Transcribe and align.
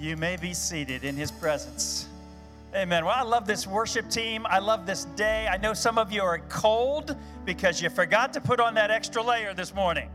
You 0.00 0.16
may 0.16 0.36
be 0.36 0.54
seated 0.54 1.04
in 1.04 1.14
his 1.14 1.30
presence. 1.30 2.08
Amen. 2.74 3.04
Well, 3.04 3.14
I 3.14 3.22
love 3.22 3.46
this 3.46 3.66
worship 3.66 4.08
team. 4.08 4.46
I 4.46 4.58
love 4.58 4.86
this 4.86 5.04
day. 5.14 5.46
I 5.46 5.58
know 5.58 5.74
some 5.74 5.98
of 5.98 6.10
you 6.10 6.22
are 6.22 6.38
cold 6.48 7.14
because 7.44 7.82
you 7.82 7.90
forgot 7.90 8.32
to 8.32 8.40
put 8.40 8.60
on 8.60 8.72
that 8.74 8.90
extra 8.90 9.22
layer 9.22 9.52
this 9.52 9.74
morning. 9.74 10.08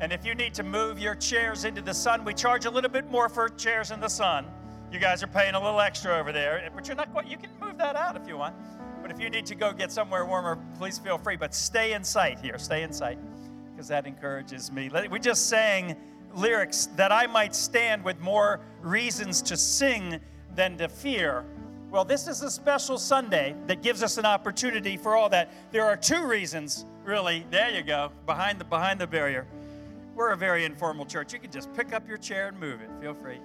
And 0.00 0.14
if 0.14 0.24
you 0.24 0.34
need 0.34 0.54
to 0.54 0.62
move 0.62 0.98
your 0.98 1.14
chairs 1.14 1.66
into 1.66 1.82
the 1.82 1.92
sun, 1.92 2.24
we 2.24 2.32
charge 2.32 2.64
a 2.64 2.70
little 2.70 2.88
bit 2.88 3.10
more 3.10 3.28
for 3.28 3.50
chairs 3.50 3.90
in 3.90 4.00
the 4.00 4.08
sun. 4.08 4.46
You 4.90 4.98
guys 4.98 5.22
are 5.22 5.26
paying 5.26 5.54
a 5.54 5.62
little 5.62 5.80
extra 5.80 6.18
over 6.18 6.32
there, 6.32 6.70
but 6.74 6.86
you're 6.86 6.96
not 6.96 7.12
quite, 7.12 7.26
you 7.26 7.36
can 7.36 7.50
move 7.60 7.76
that 7.78 7.96
out 7.96 8.16
if 8.16 8.26
you 8.26 8.38
want. 8.38 8.54
But 9.02 9.10
if 9.10 9.20
you 9.20 9.28
need 9.28 9.44
to 9.46 9.54
go 9.54 9.74
get 9.74 9.92
somewhere 9.92 10.24
warmer, 10.24 10.58
please 10.78 10.98
feel 10.98 11.18
free. 11.18 11.36
But 11.36 11.54
stay 11.54 11.92
in 11.92 12.02
sight 12.02 12.38
here, 12.38 12.56
stay 12.56 12.82
in 12.82 12.94
sight, 12.94 13.18
because 13.72 13.88
that 13.88 14.06
encourages 14.06 14.72
me. 14.72 14.90
We 15.10 15.18
just 15.18 15.50
sang 15.50 15.96
lyrics 16.34 16.86
that 16.96 17.12
I 17.12 17.26
might 17.26 17.54
stand 17.54 18.04
with 18.04 18.20
more 18.20 18.60
reasons 18.80 19.42
to 19.42 19.56
sing 19.56 20.20
than 20.54 20.76
to 20.78 20.88
fear. 20.88 21.44
Well, 21.90 22.04
this 22.04 22.26
is 22.26 22.42
a 22.42 22.50
special 22.50 22.98
Sunday 22.98 23.54
that 23.66 23.82
gives 23.82 24.02
us 24.02 24.16
an 24.18 24.24
opportunity 24.24 24.96
for 24.96 25.16
all 25.16 25.28
that. 25.28 25.52
There 25.72 25.84
are 25.84 25.96
two 25.96 26.26
reasons, 26.26 26.86
really. 27.04 27.44
There 27.50 27.70
you 27.70 27.82
go, 27.82 28.12
behind 28.26 28.58
the 28.58 28.64
behind 28.64 28.98
the 28.98 29.06
barrier. 29.06 29.46
We're 30.14 30.30
a 30.30 30.36
very 30.36 30.64
informal 30.64 31.06
church. 31.06 31.32
You 31.32 31.38
can 31.38 31.50
just 31.50 31.72
pick 31.74 31.92
up 31.92 32.08
your 32.08 32.18
chair 32.18 32.48
and 32.48 32.58
move 32.58 32.80
it. 32.80 32.90
Feel 33.00 33.14
free. 33.14 33.38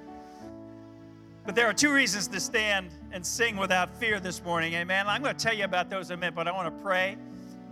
But 1.46 1.56
there 1.56 1.66
are 1.66 1.74
two 1.74 1.94
reasons 1.94 2.28
to 2.28 2.42
stand 2.42 2.90
and 3.14 3.26
sing 3.26 3.56
without 3.56 3.96
fear 3.98 4.20
this 4.20 4.44
morning. 4.44 4.74
Amen. 4.74 5.08
I'm 5.08 5.24
going 5.24 5.36
to 5.36 5.42
tell 5.42 5.56
you 5.56 5.64
about 5.64 5.90
those 5.90 6.10
in 6.10 6.16
a 6.16 6.18
minute, 6.18 6.36
but 6.36 6.46
I 6.46 6.52
want 6.52 6.78
to 6.78 6.84
pray 6.84 7.16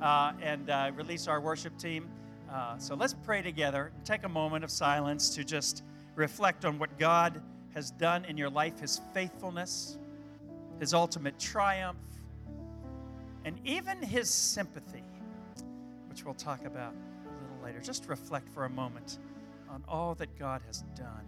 uh, 0.02 0.32
and 0.41 0.70
uh, 0.70 0.91
release 0.96 1.27
our 1.27 1.41
worship 1.41 1.77
team. 1.77 2.08
Uh, 2.52 2.77
so 2.77 2.95
let's 2.95 3.13
pray 3.13 3.41
together. 3.41 3.91
Take 4.04 4.24
a 4.24 4.29
moment 4.29 4.63
of 4.63 4.71
silence 4.71 5.29
to 5.35 5.43
just 5.43 5.84
reflect 6.15 6.65
on 6.65 6.79
what 6.79 6.98
God 6.98 7.41
has 7.74 7.91
done 7.91 8.26
in 8.26 8.37
your 8.37 8.49
life, 8.49 8.79
His 8.79 9.02
faithfulness, 9.13 9.98
His 10.79 10.93
ultimate 10.93 11.37
triumph, 11.40 11.98
and 13.43 13.60
even 13.65 14.02
His 14.02 14.29
sympathy, 14.29 15.04
which 16.10 16.24
we'll 16.24 16.34
talk 16.34 16.65
about 16.65 16.93
a 16.93 17.41
little 17.41 17.63
later. 17.63 17.79
Just 17.79 18.07
reflect 18.07 18.48
for 18.54 18.65
a 18.65 18.70
moment 18.70 19.20
on 19.70 19.84
all 19.87 20.15
that 20.15 20.37
God 20.40 20.62
has 20.68 20.84
done 20.96 21.26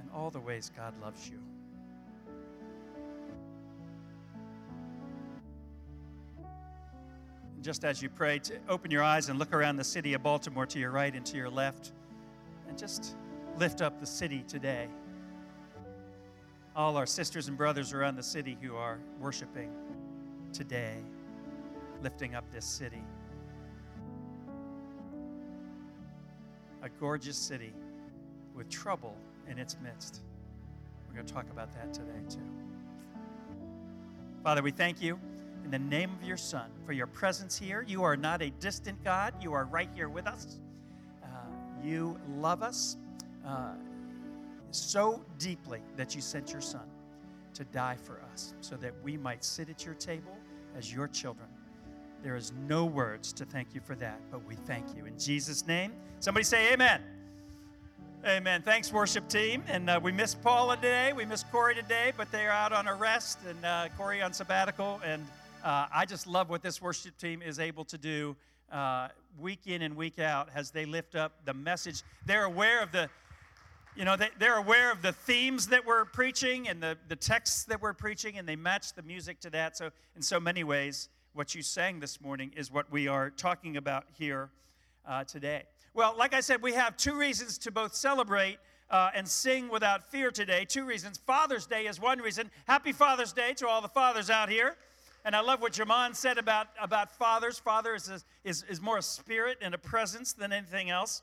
and 0.00 0.10
all 0.12 0.30
the 0.30 0.40
ways 0.40 0.72
God 0.76 0.94
loves 1.00 1.28
you. 1.28 1.38
Just 7.62 7.84
as 7.84 8.02
you 8.02 8.08
pray, 8.08 8.38
to 8.40 8.54
open 8.68 8.90
your 8.90 9.02
eyes 9.02 9.28
and 9.28 9.38
look 9.38 9.52
around 9.52 9.76
the 9.76 9.84
city 9.84 10.14
of 10.14 10.22
Baltimore 10.22 10.66
to 10.66 10.78
your 10.78 10.90
right 10.90 11.14
and 11.14 11.24
to 11.26 11.36
your 11.36 11.50
left, 11.50 11.92
and 12.68 12.78
just 12.78 13.16
lift 13.58 13.80
up 13.80 13.98
the 14.00 14.06
city 14.06 14.44
today. 14.46 14.88
All 16.74 16.96
our 16.96 17.06
sisters 17.06 17.48
and 17.48 17.56
brothers 17.56 17.92
around 17.92 18.16
the 18.16 18.22
city 18.22 18.56
who 18.60 18.76
are 18.76 18.98
worshiping 19.18 19.70
today, 20.52 20.96
lifting 22.02 22.34
up 22.34 22.44
this 22.52 22.66
city. 22.66 23.02
A 26.82 26.88
gorgeous 27.00 27.36
city 27.36 27.72
with 28.54 28.68
trouble 28.68 29.16
in 29.48 29.58
its 29.58 29.76
midst. 29.82 30.20
We're 31.08 31.14
going 31.14 31.26
to 31.26 31.32
talk 31.32 31.46
about 31.50 31.72
that 31.74 31.92
today, 31.92 32.20
too. 32.28 32.38
Father, 34.42 34.62
we 34.62 34.70
thank 34.70 35.02
you 35.02 35.18
in 35.66 35.72
the 35.72 35.78
name 35.80 36.12
of 36.12 36.26
your 36.26 36.36
Son 36.36 36.70
for 36.84 36.92
your 36.92 37.08
presence 37.08 37.58
here. 37.58 37.84
You 37.88 38.04
are 38.04 38.16
not 38.16 38.40
a 38.40 38.50
distant 38.60 39.02
God, 39.02 39.34
you 39.42 39.52
are 39.52 39.64
right 39.64 39.88
here 39.96 40.08
with 40.08 40.28
us. 40.28 40.60
Uh, 41.24 41.26
you 41.82 42.16
love 42.36 42.62
us 42.62 42.96
uh, 43.44 43.72
so 44.70 45.24
deeply 45.38 45.80
that 45.96 46.14
you 46.14 46.20
sent 46.20 46.52
your 46.52 46.60
Son 46.60 46.88
to 47.54 47.64
die 47.64 47.96
for 48.00 48.22
us 48.32 48.54
so 48.60 48.76
that 48.76 48.94
we 49.02 49.16
might 49.16 49.42
sit 49.42 49.68
at 49.68 49.84
your 49.84 49.94
table 49.94 50.36
as 50.78 50.92
your 50.92 51.08
children. 51.08 51.48
There 52.22 52.36
is 52.36 52.52
no 52.68 52.84
words 52.84 53.32
to 53.32 53.44
thank 53.44 53.74
you 53.74 53.80
for 53.80 53.96
that, 53.96 54.20
but 54.30 54.46
we 54.46 54.54
thank 54.54 54.96
you. 54.96 55.04
In 55.04 55.18
Jesus' 55.18 55.66
name, 55.66 55.92
somebody 56.20 56.44
say 56.44 56.72
amen. 56.74 57.02
Amen. 58.24 58.62
Thanks, 58.62 58.92
worship 58.92 59.28
team. 59.28 59.64
And 59.66 59.90
uh, 59.90 59.98
we 60.00 60.12
miss 60.12 60.32
Paula 60.32 60.76
today. 60.76 61.12
We 61.12 61.24
miss 61.24 61.42
Corey 61.42 61.74
today, 61.74 62.12
but 62.16 62.30
they're 62.30 62.52
out 62.52 62.72
on 62.72 62.86
a 62.86 62.94
rest, 62.94 63.38
and 63.48 63.64
uh, 63.64 63.88
Corey 63.96 64.22
on 64.22 64.32
sabbatical. 64.32 65.00
And 65.04 65.24
uh, 65.66 65.88
I 65.92 66.04
just 66.04 66.28
love 66.28 66.48
what 66.48 66.62
this 66.62 66.80
worship 66.80 67.18
team 67.18 67.42
is 67.42 67.58
able 67.58 67.84
to 67.86 67.98
do 67.98 68.36
uh, 68.70 69.08
week 69.36 69.66
in 69.66 69.82
and 69.82 69.96
week 69.96 70.20
out 70.20 70.48
as 70.54 70.70
they 70.70 70.84
lift 70.84 71.16
up 71.16 71.44
the 71.44 71.54
message. 71.54 72.04
They're 72.24 72.44
aware 72.44 72.80
of 72.80 72.92
the, 72.92 73.10
you 73.96 74.04
know, 74.04 74.16
they, 74.16 74.28
they're 74.38 74.58
aware 74.58 74.92
of 74.92 75.02
the 75.02 75.10
themes 75.10 75.66
that 75.68 75.84
we're 75.84 76.04
preaching 76.04 76.68
and 76.68 76.80
the, 76.80 76.96
the 77.08 77.16
texts 77.16 77.64
that 77.64 77.82
we're 77.82 77.94
preaching, 77.94 78.38
and 78.38 78.48
they 78.48 78.54
match 78.54 78.92
the 78.92 79.02
music 79.02 79.40
to 79.40 79.50
that. 79.50 79.76
So, 79.76 79.90
in 80.14 80.22
so 80.22 80.38
many 80.38 80.62
ways, 80.62 81.08
what 81.32 81.52
you 81.52 81.62
sang 81.62 81.98
this 81.98 82.20
morning 82.20 82.52
is 82.56 82.70
what 82.70 82.92
we 82.92 83.08
are 83.08 83.30
talking 83.30 83.76
about 83.76 84.04
here 84.16 84.50
uh, 85.04 85.24
today. 85.24 85.64
Well, 85.94 86.14
like 86.16 86.32
I 86.32 86.42
said, 86.42 86.62
we 86.62 86.74
have 86.74 86.96
two 86.96 87.18
reasons 87.18 87.58
to 87.58 87.72
both 87.72 87.92
celebrate 87.92 88.58
uh, 88.88 89.10
and 89.16 89.26
sing 89.26 89.68
without 89.68 90.08
fear 90.12 90.30
today. 90.30 90.64
Two 90.64 90.84
reasons. 90.84 91.18
Father's 91.18 91.66
Day 91.66 91.86
is 91.86 92.00
one 92.00 92.20
reason. 92.20 92.52
Happy 92.68 92.92
Father's 92.92 93.32
Day 93.32 93.52
to 93.54 93.66
all 93.66 93.80
the 93.80 93.88
fathers 93.88 94.30
out 94.30 94.48
here. 94.48 94.76
And 95.26 95.34
I 95.34 95.40
love 95.40 95.60
what 95.60 95.72
Jaman 95.72 96.14
said 96.14 96.38
about, 96.38 96.68
about 96.80 97.10
fathers. 97.10 97.58
Father 97.58 97.96
is, 97.96 98.08
a, 98.08 98.20
is, 98.44 98.64
is 98.70 98.80
more 98.80 98.98
a 98.98 99.02
spirit 99.02 99.58
and 99.60 99.74
a 99.74 99.78
presence 99.78 100.32
than 100.32 100.52
anything 100.52 100.88
else. 100.88 101.22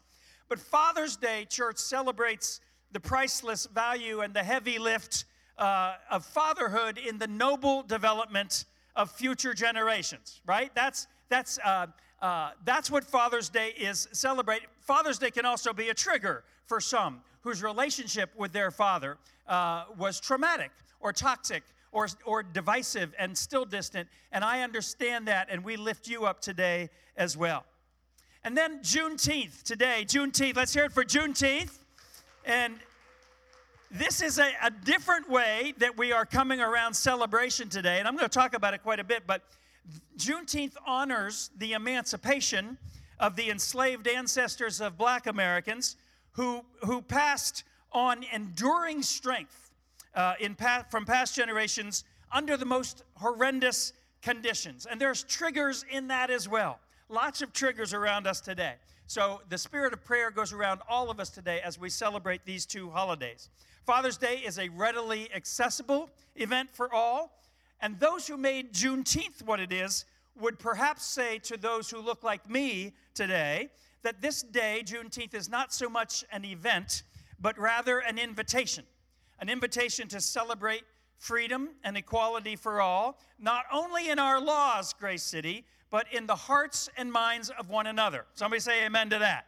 But 0.50 0.60
Father's 0.60 1.16
Day, 1.16 1.46
church, 1.50 1.78
celebrates 1.78 2.60
the 2.92 3.00
priceless 3.00 3.66
value 3.66 4.20
and 4.20 4.34
the 4.34 4.44
heavy 4.44 4.78
lift 4.78 5.24
uh, 5.58 5.94
of 6.12 6.26
fatherhood 6.26 6.98
in 6.98 7.18
the 7.18 7.28
noble 7.28 7.82
development 7.82 8.66
of 8.98 9.10
future 9.10 9.54
generations, 9.54 10.42
right? 10.46 10.70
That's, 10.76 11.08
that's, 11.30 11.58
uh, 11.64 11.88
uh, 12.22 12.52
that's 12.66 12.92
what 12.92 13.06
Father's 13.06 13.48
Day 13.48 13.70
is 13.70 14.10
celebrating. 14.12 14.68
Father's 14.82 15.18
Day 15.18 15.32
can 15.32 15.46
also 15.46 15.72
be 15.72 15.88
a 15.88 15.94
trigger 15.94 16.44
for 16.66 16.82
some 16.82 17.22
whose 17.40 17.64
relationship 17.64 18.32
with 18.36 18.52
their 18.52 18.70
father 18.70 19.18
uh, 19.48 19.86
was 19.98 20.20
traumatic 20.20 20.72
or 21.00 21.14
toxic 21.14 21.64
or, 21.94 22.08
or 22.26 22.44
divisive 22.44 23.14
and 23.18 23.38
still 23.38 23.64
distant. 23.64 24.10
And 24.32 24.44
I 24.44 24.62
understand 24.62 25.28
that, 25.30 25.48
and 25.50 25.64
we 25.64 25.78
lift 25.78 26.08
you 26.08 26.26
up 26.26 26.42
today 26.42 26.90
as 27.16 27.38
well. 27.38 27.64
And 28.44 28.58
then 28.58 28.80
Juneteenth 28.80 29.64
today, 29.64 30.04
Juneteenth, 30.06 30.58
let's 30.58 30.74
hear 30.74 30.84
it 30.84 30.92
for 30.92 31.06
Juneteenth. 31.06 31.78
And 32.44 32.76
this 33.90 34.22
is 34.22 34.40
a, 34.40 34.52
a 34.62 34.72
different 34.72 35.30
way 35.30 35.74
that 35.78 35.98
we 35.98 36.12
are 36.12 36.26
coming 36.26 36.60
around 36.60 36.94
celebration 36.96 37.70
today, 37.70 38.00
and 38.00 38.08
I'm 38.08 38.18
going 38.18 38.28
to 38.28 38.40
talk 38.40 38.54
about 38.54 38.74
it 38.74 38.82
quite 38.84 39.00
a 39.00 39.04
bit, 39.04 39.24
but 39.28 39.44
Juneteenth 40.18 40.76
honors 40.86 41.52
the 41.58 41.74
emancipation 41.74 42.78
of 43.20 43.36
the 43.36 43.50
enslaved 43.50 44.08
ancestors 44.08 44.82
of 44.82 44.98
black 44.98 45.28
Americans 45.28 45.96
who, 46.32 46.66
who 46.82 47.02
passed 47.02 47.64
on 47.92 48.26
enduring 48.34 49.04
strength 49.04 49.63
uh, 50.16 50.34
in 50.40 50.56
past, 50.56 50.92
from 50.92 51.06
past 51.06 51.36
generations 51.36 52.04
under 52.32 52.58
the 52.58 52.66
most 52.66 53.04
horrendous 53.16 53.94
conditions. 54.22 54.88
And 54.90 55.00
there's 55.00 55.24
triggers 55.24 55.86
in 55.92 56.08
that 56.08 56.30
as 56.30 56.48
well. 56.48 56.80
Lots 57.10 57.42
of 57.42 57.54
triggers 57.54 57.94
around 57.94 58.26
us 58.26 58.42
today. 58.42 58.76
So 59.08 59.42
the 59.50 59.58
spirit 59.58 59.94
of 59.94 60.04
prayer 60.04 60.32
goes 60.32 60.54
around 60.54 60.82
all 60.90 61.12
of 61.12 61.20
us 61.20 61.30
today 61.30 61.62
as 61.64 61.80
we 61.80 61.90
celebrate 61.90 62.46
these 62.46 62.66
two 62.66 62.90
holidays. 62.90 63.50
Father's 63.86 64.18
Day 64.18 64.38
is 64.38 64.58
a 64.58 64.70
readily 64.70 65.30
accessible 65.34 66.10
event 66.36 66.70
for 66.72 66.94
all. 66.94 67.38
And 67.82 68.00
those 68.00 68.28
who 68.28 68.38
made 68.38 68.74
Juneteenth 68.74 69.44
what 69.44 69.60
it 69.60 69.74
is 69.74 70.06
would 70.40 70.58
perhaps 70.58 71.06
say 71.06 71.38
to 71.40 71.58
those 71.58 71.90
who 71.90 72.00
look 72.00 72.24
like 72.24 72.50
me 72.50 72.94
today 73.14 73.70
that 74.04 74.22
this 74.22 74.42
day, 74.42 74.82
Juneteenth, 74.86 75.34
is 75.34 75.50
not 75.50 75.74
so 75.74 75.90
much 75.90 76.24
an 76.32 76.46
event, 76.46 77.04
but 77.40 77.58
rather 77.60 78.00
an 78.00 78.18
invitation 78.18 78.86
an 79.44 79.50
invitation 79.50 80.08
to 80.08 80.22
celebrate 80.22 80.84
freedom 81.18 81.68
and 81.84 81.98
equality 81.98 82.56
for 82.56 82.80
all, 82.80 83.20
not 83.38 83.66
only 83.74 84.08
in 84.08 84.18
our 84.18 84.40
laws, 84.40 84.94
Grace 84.94 85.22
City, 85.22 85.66
but 85.90 86.06
in 86.14 86.26
the 86.28 86.36
hearts 86.36 86.90
and 86.96 87.12
minds 87.12 87.50
of 87.60 87.70
one 87.70 87.88
another. 87.88 88.24
Somebody 88.36 88.62
say 88.62 88.86
amen 88.86 89.10
to 89.10 89.20
that. 89.20 89.48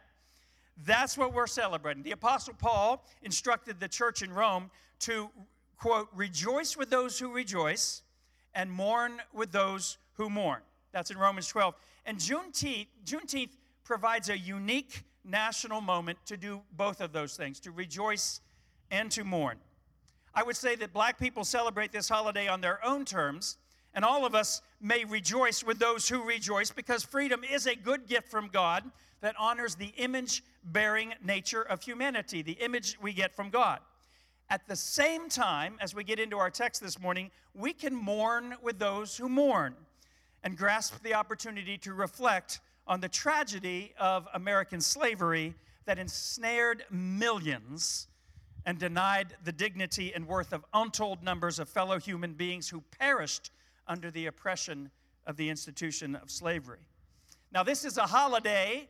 That's 0.84 1.16
what 1.16 1.32
we're 1.32 1.46
celebrating. 1.46 2.02
The 2.02 2.10
Apostle 2.10 2.52
Paul 2.52 3.06
instructed 3.22 3.80
the 3.80 3.88
church 3.88 4.20
in 4.20 4.30
Rome 4.30 4.70
to, 4.98 5.30
quote, 5.78 6.08
rejoice 6.14 6.76
with 6.76 6.90
those 6.90 7.18
who 7.18 7.32
rejoice 7.32 8.02
and 8.54 8.70
mourn 8.70 9.22
with 9.32 9.50
those 9.50 9.96
who 10.18 10.28
mourn. 10.28 10.60
That's 10.92 11.10
in 11.10 11.16
Romans 11.16 11.48
12. 11.48 11.74
And 12.04 12.18
Juneteenth, 12.18 12.88
Juneteenth 13.06 13.56
provides 13.82 14.28
a 14.28 14.36
unique 14.36 15.04
national 15.24 15.80
moment 15.80 16.18
to 16.26 16.36
do 16.36 16.60
both 16.76 17.00
of 17.00 17.14
those 17.14 17.34
things, 17.34 17.60
to 17.60 17.70
rejoice 17.70 18.42
and 18.90 19.10
to 19.12 19.24
mourn. 19.24 19.56
I 20.36 20.42
would 20.42 20.56
say 20.56 20.76
that 20.76 20.92
black 20.92 21.18
people 21.18 21.44
celebrate 21.44 21.92
this 21.92 22.10
holiday 22.10 22.46
on 22.46 22.60
their 22.60 22.84
own 22.84 23.06
terms, 23.06 23.56
and 23.94 24.04
all 24.04 24.26
of 24.26 24.34
us 24.34 24.60
may 24.82 25.06
rejoice 25.06 25.64
with 25.64 25.78
those 25.78 26.06
who 26.10 26.22
rejoice 26.22 26.70
because 26.70 27.02
freedom 27.02 27.42
is 27.42 27.66
a 27.66 27.74
good 27.74 28.06
gift 28.06 28.30
from 28.30 28.48
God 28.48 28.84
that 29.22 29.34
honors 29.38 29.76
the 29.76 29.94
image 29.96 30.44
bearing 30.62 31.14
nature 31.24 31.62
of 31.62 31.80
humanity, 31.82 32.42
the 32.42 32.52
image 32.52 32.98
we 33.00 33.14
get 33.14 33.34
from 33.34 33.48
God. 33.48 33.80
at 34.48 34.68
the 34.68 34.76
same 34.76 35.28
time, 35.28 35.74
as 35.80 35.92
we 35.92 36.04
get 36.04 36.20
into 36.20 36.38
our 36.38 36.50
text 36.50 36.80
this 36.80 37.00
morning, 37.00 37.32
we 37.52 37.72
can 37.72 37.92
mourn 37.92 38.54
with 38.62 38.78
those 38.78 39.16
who 39.16 39.28
mourn 39.28 39.74
and 40.44 40.56
grasp 40.56 41.02
the 41.02 41.14
opportunity 41.14 41.76
to 41.78 41.92
reflect 41.92 42.60
on 42.86 43.00
the 43.00 43.08
tragedy 43.08 43.92
of 43.98 44.28
American 44.34 44.80
slavery 44.80 45.52
that 45.84 45.98
ensnared 45.98 46.84
millions 46.90 48.06
and 48.66 48.78
denied 48.78 49.36
the 49.44 49.52
dignity 49.52 50.12
and 50.12 50.26
worth 50.26 50.52
of 50.52 50.64
untold 50.74 51.22
numbers 51.22 51.60
of 51.60 51.68
fellow 51.68 51.98
human 51.98 52.34
beings 52.34 52.68
who 52.68 52.82
perished 52.98 53.52
under 53.86 54.10
the 54.10 54.26
oppression 54.26 54.90
of 55.24 55.36
the 55.36 55.48
institution 55.48 56.16
of 56.16 56.30
slavery. 56.30 56.80
Now, 57.52 57.62
this 57.62 57.84
is 57.84 57.96
a 57.96 58.06
holiday 58.06 58.88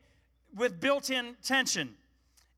with 0.56 0.80
built 0.80 1.10
in 1.10 1.36
tension 1.42 1.94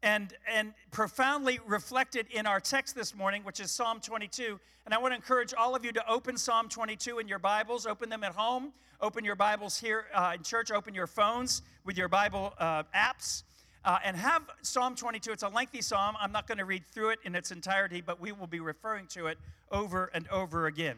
and, 0.02 0.32
and 0.52 0.72
profoundly 0.92 1.58
reflected 1.66 2.26
in 2.30 2.46
our 2.46 2.60
text 2.60 2.94
this 2.94 3.14
morning, 3.16 3.42
which 3.42 3.58
is 3.58 3.72
Psalm 3.72 4.00
22. 4.00 4.60
And 4.84 4.94
I 4.94 4.98
want 4.98 5.10
to 5.10 5.16
encourage 5.16 5.52
all 5.54 5.74
of 5.74 5.84
you 5.84 5.90
to 5.92 6.08
open 6.08 6.36
Psalm 6.36 6.68
22 6.68 7.18
in 7.18 7.26
your 7.26 7.40
Bibles, 7.40 7.84
open 7.84 8.08
them 8.08 8.22
at 8.22 8.32
home, 8.32 8.72
open 9.00 9.24
your 9.24 9.34
Bibles 9.34 9.76
here 9.76 10.06
uh, 10.14 10.32
in 10.36 10.42
church, 10.44 10.70
open 10.70 10.94
your 10.94 11.08
phones 11.08 11.62
with 11.84 11.98
your 11.98 12.08
Bible 12.08 12.54
uh, 12.58 12.84
apps. 12.94 13.42
Uh, 13.84 13.98
and 14.04 14.16
have 14.16 14.42
Psalm 14.62 14.94
22. 14.94 15.32
It's 15.32 15.42
a 15.42 15.48
lengthy 15.48 15.80
psalm. 15.80 16.16
I'm 16.20 16.32
not 16.32 16.46
going 16.46 16.58
to 16.58 16.64
read 16.64 16.84
through 16.86 17.10
it 17.10 17.20
in 17.24 17.34
its 17.34 17.50
entirety, 17.52 18.00
but 18.00 18.20
we 18.20 18.32
will 18.32 18.46
be 18.46 18.60
referring 18.60 19.06
to 19.08 19.28
it 19.28 19.38
over 19.70 20.10
and 20.12 20.26
over 20.28 20.66
again. 20.66 20.96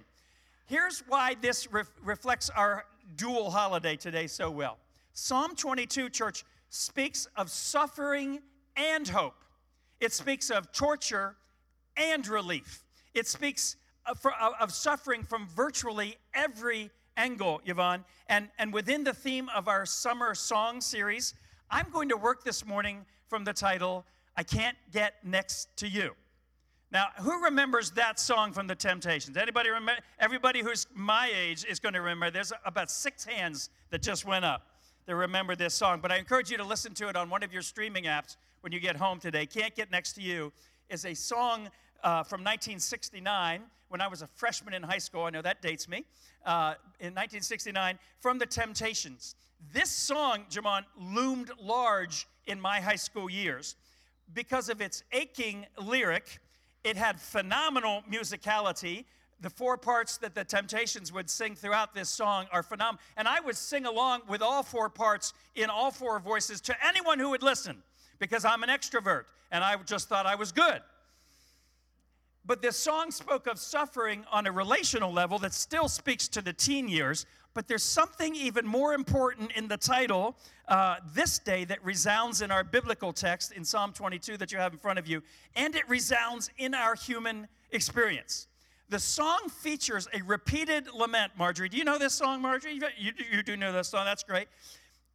Here's 0.67 1.03
why 1.06 1.37
this 1.41 1.71
re- 1.73 1.82
reflects 2.05 2.49
our 2.50 2.85
dual 3.17 3.50
holiday 3.50 3.97
today 3.97 4.27
so 4.27 4.50
well. 4.50 4.79
Psalm 5.12 5.55
22, 5.55 6.09
church, 6.09 6.44
speaks 6.71 7.27
of 7.37 7.50
suffering 7.50 8.41
and 8.77 9.06
hope. 9.09 9.35
It 10.00 10.12
speaks 10.12 10.50
of 10.50 10.73
torture 10.73 11.37
and 11.97 12.27
relief. 12.27 12.85
It 13.15 13.27
speaks 13.27 13.77
of, 14.06 14.25
of 14.59 14.73
suffering 14.73 15.23
from 15.23 15.47
virtually 15.49 16.17
every 16.35 16.91
angle, 17.17 17.61
Yvonne. 17.67 18.05
And, 18.29 18.49
and 18.59 18.73
within 18.73 19.05
the 19.05 19.12
theme 19.12 19.49
of 19.55 19.69
our 19.69 19.85
summer 19.85 20.35
song 20.35 20.81
series, 20.81 21.35
I'm 21.70 21.87
going 21.93 22.08
to 22.08 22.17
work 22.17 22.43
this 22.43 22.67
morning 22.67 23.06
from 23.28 23.44
the 23.44 23.52
title, 23.52 24.05
I 24.37 24.43
Can't 24.43 24.76
Get 24.93 25.14
Next 25.22 25.69
to 25.76 25.88
You. 25.88 26.17
Now, 26.90 27.06
who 27.20 27.44
remembers 27.44 27.93
that 27.93 28.19
song 28.19 28.52
from 28.52 28.67
the 28.67 28.75
Temptations? 28.75 29.37
Anybody 29.37 29.70
remember? 29.70 30.02
Everybody 30.19 30.62
who's 30.62 30.88
my 30.93 31.31
age 31.32 31.64
is 31.64 31.78
going 31.78 31.94
to 31.94 32.00
remember. 32.00 32.32
There's 32.32 32.52
about 32.64 32.90
six 32.90 33.25
hands 33.25 33.70
that 33.90 34.02
just 34.02 34.26
went 34.26 34.44
up 34.44 34.67
that 35.06 35.14
remember 35.14 35.55
this 35.55 35.72
song. 35.72 36.00
But 36.00 36.11
I 36.11 36.17
encourage 36.17 36.50
you 36.50 36.56
to 36.56 36.64
listen 36.64 36.93
to 36.94 37.08
it 37.08 37.14
on 37.14 37.31
one 37.31 37.44
of 37.44 37.52
your 37.52 37.62
streaming 37.62 38.05
apps 38.05 38.37
when 38.62 38.72
you 38.72 38.81
get 38.81 38.96
home 38.96 39.20
today. 39.20 39.46
Can't 39.46 39.75
Get 39.76 39.93
Next 39.93 40.14
to 40.14 40.22
You 40.22 40.52
is 40.88 41.05
a 41.05 41.14
song 41.14 41.69
uh, 42.02 42.23
from 42.23 42.41
1969 42.41 43.62
when 43.88 44.00
I 44.00 44.08
was 44.08 44.23
a 44.23 44.26
freshman 44.26 44.75
in 44.75 44.82
high 44.82 44.99
school. 44.99 45.25
I 45.25 45.31
know 45.31 45.43
that 45.43 45.61
dates 45.62 45.88
me. 45.88 46.05
Uh, 46.44 46.75
in 47.00 47.12
1969, 47.14 47.99
from 48.20 48.38
the 48.38 48.47
Temptations. 48.47 49.35
This 49.73 49.91
song, 49.91 50.44
Jamon, 50.50 50.85
loomed 50.99 51.50
large 51.61 52.26
in 52.47 52.61
my 52.61 52.81
high 52.81 52.97
school 52.97 53.29
years 53.29 53.76
because 54.32 54.69
of 54.69 54.81
its 54.81 55.02
aching 55.12 55.67
lyric. 55.79 56.41
It 56.82 56.97
had 56.97 57.20
phenomenal 57.20 58.03
musicality. 58.11 59.05
The 59.41 59.50
four 59.50 59.76
parts 59.76 60.17
that 60.19 60.35
the 60.35 60.44
Temptations 60.44 61.12
would 61.12 61.29
sing 61.29 61.55
throughout 61.55 61.94
this 61.94 62.08
song 62.08 62.46
are 62.53 62.62
phenomenal. 62.62 63.00
And 63.17 63.29
I 63.29 63.41
would 63.41 63.56
sing 63.56 63.85
along 63.85 64.23
with 64.29 64.41
all 64.41 64.62
four 64.62 64.88
parts 64.88 65.35
in 65.55 65.69
all 65.69 65.91
four 65.91 66.19
voices 66.20 66.61
to 66.62 66.87
anyone 66.87 67.19
who 67.19 67.31
would 67.31 67.43
listen 67.43 67.82
because 68.19 68.44
I'm 68.44 68.62
an 68.62 68.70
extrovert 68.70 69.25
and 69.50 69.64
I 69.64 69.76
just 69.85 70.08
thought 70.08 70.26
I 70.26 70.37
was 70.37 70.53
good. 70.53 70.81
But 72.50 72.62
this 72.62 72.76
song 72.76 73.12
spoke 73.12 73.47
of 73.47 73.61
suffering 73.61 74.25
on 74.29 74.44
a 74.49 74.50
relational 74.50 75.12
level 75.12 75.38
that 75.38 75.55
still 75.55 75.88
speaks 75.88 76.26
to 76.26 76.43
the 76.43 76.52
teen 76.52 76.88
years. 76.88 77.25
But 77.55 77.69
there's 77.69 77.85
something 77.85 78.35
even 78.35 78.67
more 78.67 78.93
important 78.93 79.52
in 79.52 79.69
the 79.69 79.76
title 79.76 80.37
uh, 80.67 80.97
this 81.14 81.38
day 81.38 81.64
that 81.67 81.79
resounds 81.85 82.43
in 82.43 82.50
our 82.50 82.64
biblical 82.64 83.12
text 83.12 83.52
in 83.52 83.64
Psalm 83.64 83.93
22 83.93 84.37
that 84.38 84.50
you 84.50 84.58
have 84.58 84.73
in 84.73 84.81
front 84.81 84.99
of 84.99 85.06
you, 85.06 85.23
and 85.55 85.76
it 85.76 85.88
resounds 85.88 86.50
in 86.58 86.75
our 86.75 86.97
human 86.97 87.47
experience. 87.70 88.49
The 88.88 88.99
song 88.99 89.49
features 89.49 90.08
a 90.12 90.20
repeated 90.25 90.93
lament, 90.93 91.31
Marjorie. 91.38 91.69
Do 91.69 91.76
you 91.76 91.85
know 91.85 91.99
this 91.99 92.14
song, 92.14 92.43
Marjorie? 92.43 92.81
You, 92.99 93.12
you, 93.31 93.44
do 93.44 93.56
know 93.56 93.73
this 93.73 93.87
song, 93.87 94.05
that's 94.05 94.25
great. 94.25 94.49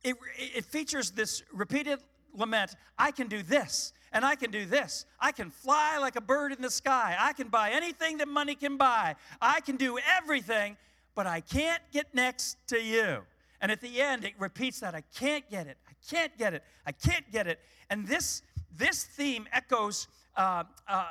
It, 0.06 0.16
it 0.38 0.64
features 0.64 1.12
this 1.12 1.44
repeated 1.52 2.00
lament 2.34 2.78
I 2.98 3.12
can 3.12 3.28
do 3.28 3.44
this, 3.44 3.92
and 4.16 4.24
I 4.24 4.36
can 4.36 4.50
do 4.50 4.66
this. 4.66 5.06
I 5.20 5.34
can 5.34 5.52
fly 5.52 5.98
like 6.00 6.16
a 6.16 6.22
bird 6.22 6.54
in 6.54 6.62
the 6.62 6.70
sky. 6.70 7.18
I 7.20 7.34
can 7.34 7.50
buy 7.50 7.72
anything 7.72 8.18
that 8.20 8.30
money 8.30 8.56
can 8.56 8.78
buy. 8.78 9.16
I 9.42 9.60
can 9.60 9.76
do 9.76 10.00
everything, 10.18 10.78
but 11.16 11.28
I 11.28 11.42
can't 11.42 11.82
get 11.92 12.16
next 12.16 12.58
to 12.68 12.82
you. 12.82 13.18
And 13.60 13.74
at 13.74 13.82
the 13.82 14.02
end, 14.02 14.24
it 14.24 14.34
repeats 14.40 14.80
that 14.80 14.96
I 14.96 15.02
can't 15.02 15.48
get 15.50 15.68
it. 15.68 15.78
I 15.90 15.92
can't 16.10 16.36
get 16.38 16.54
it. 16.54 16.64
I 16.88 16.94
can't 16.94 17.30
get 17.30 17.46
it. 17.46 17.60
And 17.90 18.08
this, 18.08 18.42
this 18.78 19.04
theme 19.04 19.48
echoes 19.52 20.08
uh, 20.38 20.64
uh, 20.88 21.08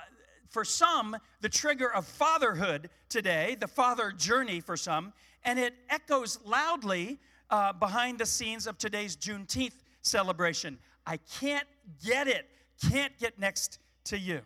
for 0.48 0.64
some 0.64 1.14
the 1.42 1.48
trigger 1.50 1.92
of 1.92 2.06
fatherhood 2.06 2.88
today, 3.10 3.54
the 3.60 3.68
father 3.68 4.12
journey 4.12 4.60
for 4.60 4.78
some, 4.78 5.12
and 5.44 5.58
it 5.58 5.74
echoes 5.90 6.38
loudly 6.46 7.18
uh, 7.50 7.74
behind 7.74 8.18
the 8.18 8.26
scenes 8.26 8.66
of 8.66 8.78
today's 8.78 9.14
Juneteenth 9.14 9.82
celebration. 10.00 10.78
I 11.06 11.18
can't 11.38 11.66
get 12.02 12.28
it, 12.28 12.48
can't 12.90 13.16
get 13.18 13.38
next 13.38 13.78
to 14.04 14.18
you. 14.18 14.40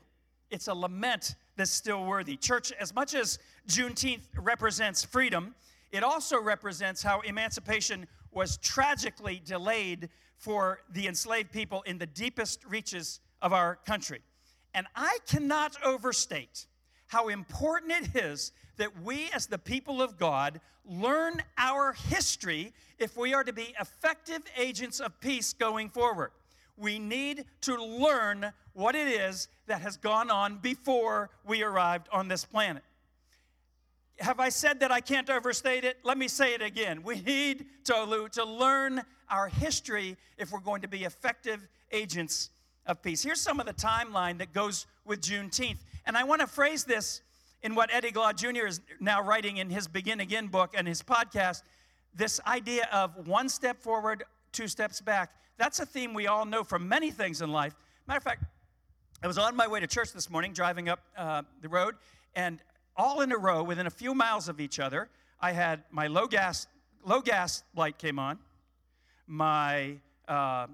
It's 0.51 0.69
a 0.69 0.75
lament 0.75 1.35
that's 1.57 1.71
still 1.71 2.05
worthy. 2.05 2.37
Church, 2.37 2.73
as 2.81 2.95
much 2.95 3.15
as 3.15 3.39
Juneteenth 3.69 4.23
represents 4.37 5.05
freedom, 5.05 5.55
it 5.91 6.03
also 6.03 6.41
represents 6.41 7.03
how 7.03 7.21
emancipation 7.21 8.07
was 8.33 8.57
tragically 8.59 9.43
delayed 9.45 10.09
for 10.37 10.81
the 10.91 11.09
enslaved 11.09 11.51
people 11.53 11.83
in 11.83 11.99
the 11.99 12.07
deepest 12.07 12.65
reaches 12.65 13.21
of 13.43 13.53
our 13.53 13.77
country. 13.87 14.21
And 14.75 14.87
I 14.95 15.19
cannot 15.27 15.77
overstate 15.85 16.67
how 17.09 17.29
important 17.29 17.93
it 17.93 18.23
is 18.23 18.53
that 18.77 19.03
we, 19.03 19.31
as 19.35 19.47
the 19.47 19.59
people 19.59 20.01
of 20.01 20.19
God, 20.19 20.61
learn 20.85 21.43
our 21.57 21.93
history 21.93 22.73
if 22.99 23.17
we 23.17 23.35
are 23.35 23.45
to 23.45 23.53
be 23.53 23.75
effective 23.81 24.43
agents 24.57 25.01
of 25.01 25.19
peace 25.21 25.53
going 25.53 25.89
forward 25.89 26.31
we 26.79 26.99
need 26.99 27.45
to 27.63 27.77
learn 27.77 28.53
what 28.73 28.95
it 28.95 29.09
is 29.09 29.49
that 29.67 29.81
has 29.81 29.97
gone 29.97 30.31
on 30.31 30.59
before 30.59 31.31
we 31.45 31.63
arrived 31.63 32.09
on 32.13 32.29
this 32.29 32.45
planet. 32.45 32.83
Have 34.21 34.41
I 34.41 34.49
said 34.49 34.81
that 34.81 34.91
I 34.91 35.01
can't 35.01 35.31
overstate 35.31 35.85
it? 35.85 35.99
Let 36.03 36.19
me 36.19 36.29
say 36.29 36.55
it 36.55 36.63
again. 36.63 37.03
We 37.03 37.21
need 37.21 37.67
to, 37.85 38.29
to 38.33 38.45
learn 38.45 39.03
our 39.31 39.49
history 39.49 40.17
if 40.37 40.51
we're 40.53 40.61
going 40.61 40.83
to 40.83 40.89
be 40.89 41.05
effective 41.05 41.67
agents 41.93 42.51
of 42.87 43.03
peace. 43.03 43.23
Here's 43.23 43.41
some 43.41 43.61
of 43.61 43.67
the 43.67 43.75
timeline 43.75 44.39
that 44.39 44.53
goes 44.53 44.87
with 45.05 45.21
Juneteenth. 45.21 45.79
And 46.07 46.17
I 46.17 46.25
want 46.25 46.41
to 46.41 46.47
phrase 46.47 46.85
this 46.85 47.23
in 47.63 47.75
what 47.75 47.93
Eddie 47.93 48.11
Glaude 48.11 48.37
Jr. 48.37 48.67
is 48.67 48.81
now 49.01 49.23
writing 49.23 49.59
in 49.59 49.71
his 49.71 49.87
Begin 49.87 50.21
Again 50.21 50.47
book 50.47 50.75
and 50.77 50.89
his 50.89 51.03
podcast 51.03 51.63
this 52.15 52.41
idea 52.47 52.89
of 52.93 53.29
one 53.29 53.49
step 53.49 53.81
forward, 53.81 54.25
two 54.53 54.67
steps 54.67 55.01
back. 55.01 55.31
That's 55.59 55.81
a 55.81 55.87
theme 55.87 56.15
we 56.15 56.29
all 56.29 56.45
know 56.45 56.63
from 56.63 56.89
many 56.89 57.11
things 57.11 57.43
in 57.43 57.51
life. 57.51 57.75
Matter 58.07 58.19
of 58.19 58.23
fact, 58.23 58.45
I 59.23 59.27
was 59.27 59.39
on 59.39 59.57
my 59.57 59.67
way 59.67 59.81
to 59.81 59.89
church 59.89 60.13
this 60.13 60.31
morning, 60.31 60.53
driving 60.53 60.89
up 60.89 61.01
uh, 61.17 61.43
the 61.61 61.69
road, 61.69 61.97
and 62.37 62.61
all 62.97 63.21
in 63.23 63.33
a 63.33 63.37
row, 63.37 63.65
within 63.65 63.87
a 63.87 63.91
few 63.91 64.15
miles 64.15 64.49
of 64.49 64.61
each 64.61 64.79
other, 64.79 65.09
I 65.41 65.51
had 65.51 65.83
my 65.91 66.07
low 66.07 66.27
gas 66.27 66.69
low 67.05 67.21
gas 67.21 67.65
light 67.75 67.99
came 67.99 68.19
on, 68.19 68.39
my 69.27 69.95
uh, 70.29 70.67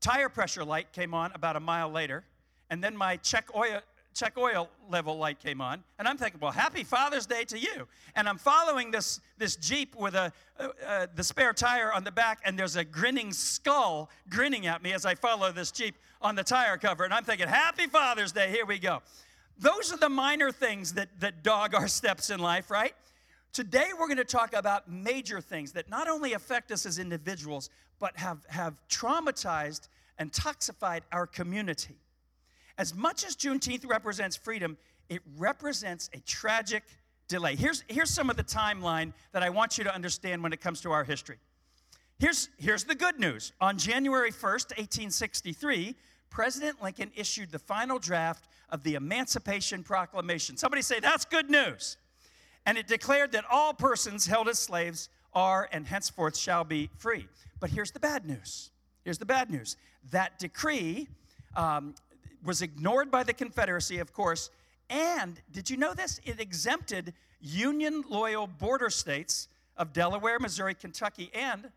tire 0.00 0.28
pressure 0.28 0.64
light 0.64 0.92
came 0.92 1.14
on 1.14 1.30
about 1.32 1.56
a 1.56 1.60
mile 1.60 1.90
later, 1.90 2.24
and 2.70 2.82
then 2.82 2.96
my 2.96 3.16
check 3.18 3.54
oil 3.54 3.80
check 4.14 4.38
oil 4.38 4.70
level 4.88 5.18
light 5.18 5.40
came 5.40 5.60
on 5.60 5.82
and 5.98 6.06
i'm 6.06 6.16
thinking 6.16 6.38
well 6.40 6.52
happy 6.52 6.84
father's 6.84 7.26
day 7.26 7.44
to 7.44 7.58
you. 7.58 7.88
And 8.14 8.28
i'm 8.28 8.38
following 8.38 8.90
this 8.90 9.20
this 9.38 9.56
jeep 9.56 9.96
with 9.96 10.14
a 10.14 10.32
uh, 10.58 10.68
uh, 10.86 11.06
the 11.14 11.24
spare 11.24 11.52
tire 11.52 11.92
on 11.92 12.04
the 12.04 12.12
back 12.12 12.38
and 12.44 12.56
there's 12.56 12.76
a 12.76 12.84
grinning 12.84 13.32
skull 13.32 14.08
grinning 14.30 14.66
at 14.66 14.82
me 14.82 14.92
as 14.92 15.04
i 15.04 15.14
follow 15.14 15.50
this 15.50 15.72
jeep 15.72 15.96
on 16.22 16.36
the 16.36 16.44
tire 16.44 16.76
cover 16.76 17.04
and 17.04 17.12
i'm 17.12 17.24
thinking 17.24 17.48
happy 17.48 17.86
father's 17.86 18.32
day 18.32 18.50
here 18.50 18.64
we 18.64 18.78
go. 18.78 19.02
Those 19.56 19.92
are 19.92 19.96
the 19.96 20.08
minor 20.08 20.50
things 20.50 20.94
that 20.94 21.08
that 21.20 21.42
dog 21.42 21.74
our 21.74 21.88
steps 22.00 22.30
in 22.30 22.38
life 22.38 22.70
right? 22.70 22.94
Today 23.52 23.88
we're 23.98 24.06
going 24.06 24.16
to 24.16 24.24
talk 24.24 24.54
about 24.54 24.90
major 24.90 25.40
things 25.40 25.72
that 25.72 25.88
not 25.88 26.08
only 26.08 26.32
affect 26.32 26.70
us 26.70 26.86
as 26.86 26.98
individuals 26.98 27.68
but 27.98 28.16
have 28.16 28.44
have 28.48 28.74
traumatized 28.88 29.88
and 30.18 30.30
toxified 30.30 31.00
our 31.10 31.26
community 31.26 31.96
as 32.78 32.94
much 32.94 33.24
as 33.24 33.36
Juneteenth 33.36 33.88
represents 33.88 34.36
freedom, 34.36 34.76
it 35.08 35.20
represents 35.36 36.10
a 36.12 36.20
tragic 36.20 36.82
delay. 37.28 37.56
Here's, 37.56 37.84
here's 37.88 38.10
some 38.10 38.30
of 38.30 38.36
the 38.36 38.44
timeline 38.44 39.12
that 39.32 39.42
I 39.42 39.50
want 39.50 39.78
you 39.78 39.84
to 39.84 39.94
understand 39.94 40.42
when 40.42 40.52
it 40.52 40.60
comes 40.60 40.80
to 40.82 40.92
our 40.92 41.04
history. 41.04 41.36
Here's, 42.18 42.48
here's 42.58 42.84
the 42.84 42.94
good 42.94 43.18
news. 43.18 43.52
On 43.60 43.76
January 43.76 44.30
1st, 44.30 44.76
1863, 44.76 45.94
President 46.30 46.82
Lincoln 46.82 47.10
issued 47.14 47.50
the 47.50 47.58
final 47.58 47.98
draft 47.98 48.48
of 48.70 48.82
the 48.82 48.94
Emancipation 48.94 49.82
Proclamation. 49.82 50.56
Somebody 50.56 50.82
say, 50.82 51.00
That's 51.00 51.24
good 51.24 51.50
news. 51.50 51.96
And 52.66 52.78
it 52.78 52.86
declared 52.86 53.32
that 53.32 53.44
all 53.50 53.74
persons 53.74 54.26
held 54.26 54.48
as 54.48 54.58
slaves 54.58 55.10
are 55.34 55.68
and 55.72 55.86
henceforth 55.86 56.36
shall 56.36 56.64
be 56.64 56.88
free. 56.96 57.28
But 57.60 57.70
here's 57.70 57.90
the 57.90 58.00
bad 58.00 58.26
news. 58.26 58.70
Here's 59.04 59.18
the 59.18 59.26
bad 59.26 59.50
news. 59.50 59.76
That 60.10 60.38
decree 60.38 61.08
um, 61.56 61.94
was 62.44 62.62
ignored 62.62 63.10
by 63.10 63.22
the 63.22 63.32
Confederacy, 63.32 63.98
of 63.98 64.12
course, 64.12 64.50
and 64.90 65.40
did 65.50 65.70
you 65.70 65.76
know 65.76 65.94
this? 65.94 66.20
It 66.24 66.40
exempted 66.40 67.14
Union 67.40 68.04
loyal 68.08 68.46
border 68.46 68.90
states 68.90 69.48
of 69.76 69.92
Delaware, 69.92 70.38
Missouri, 70.38 70.74
Kentucky, 70.74 71.30
and 71.34 71.70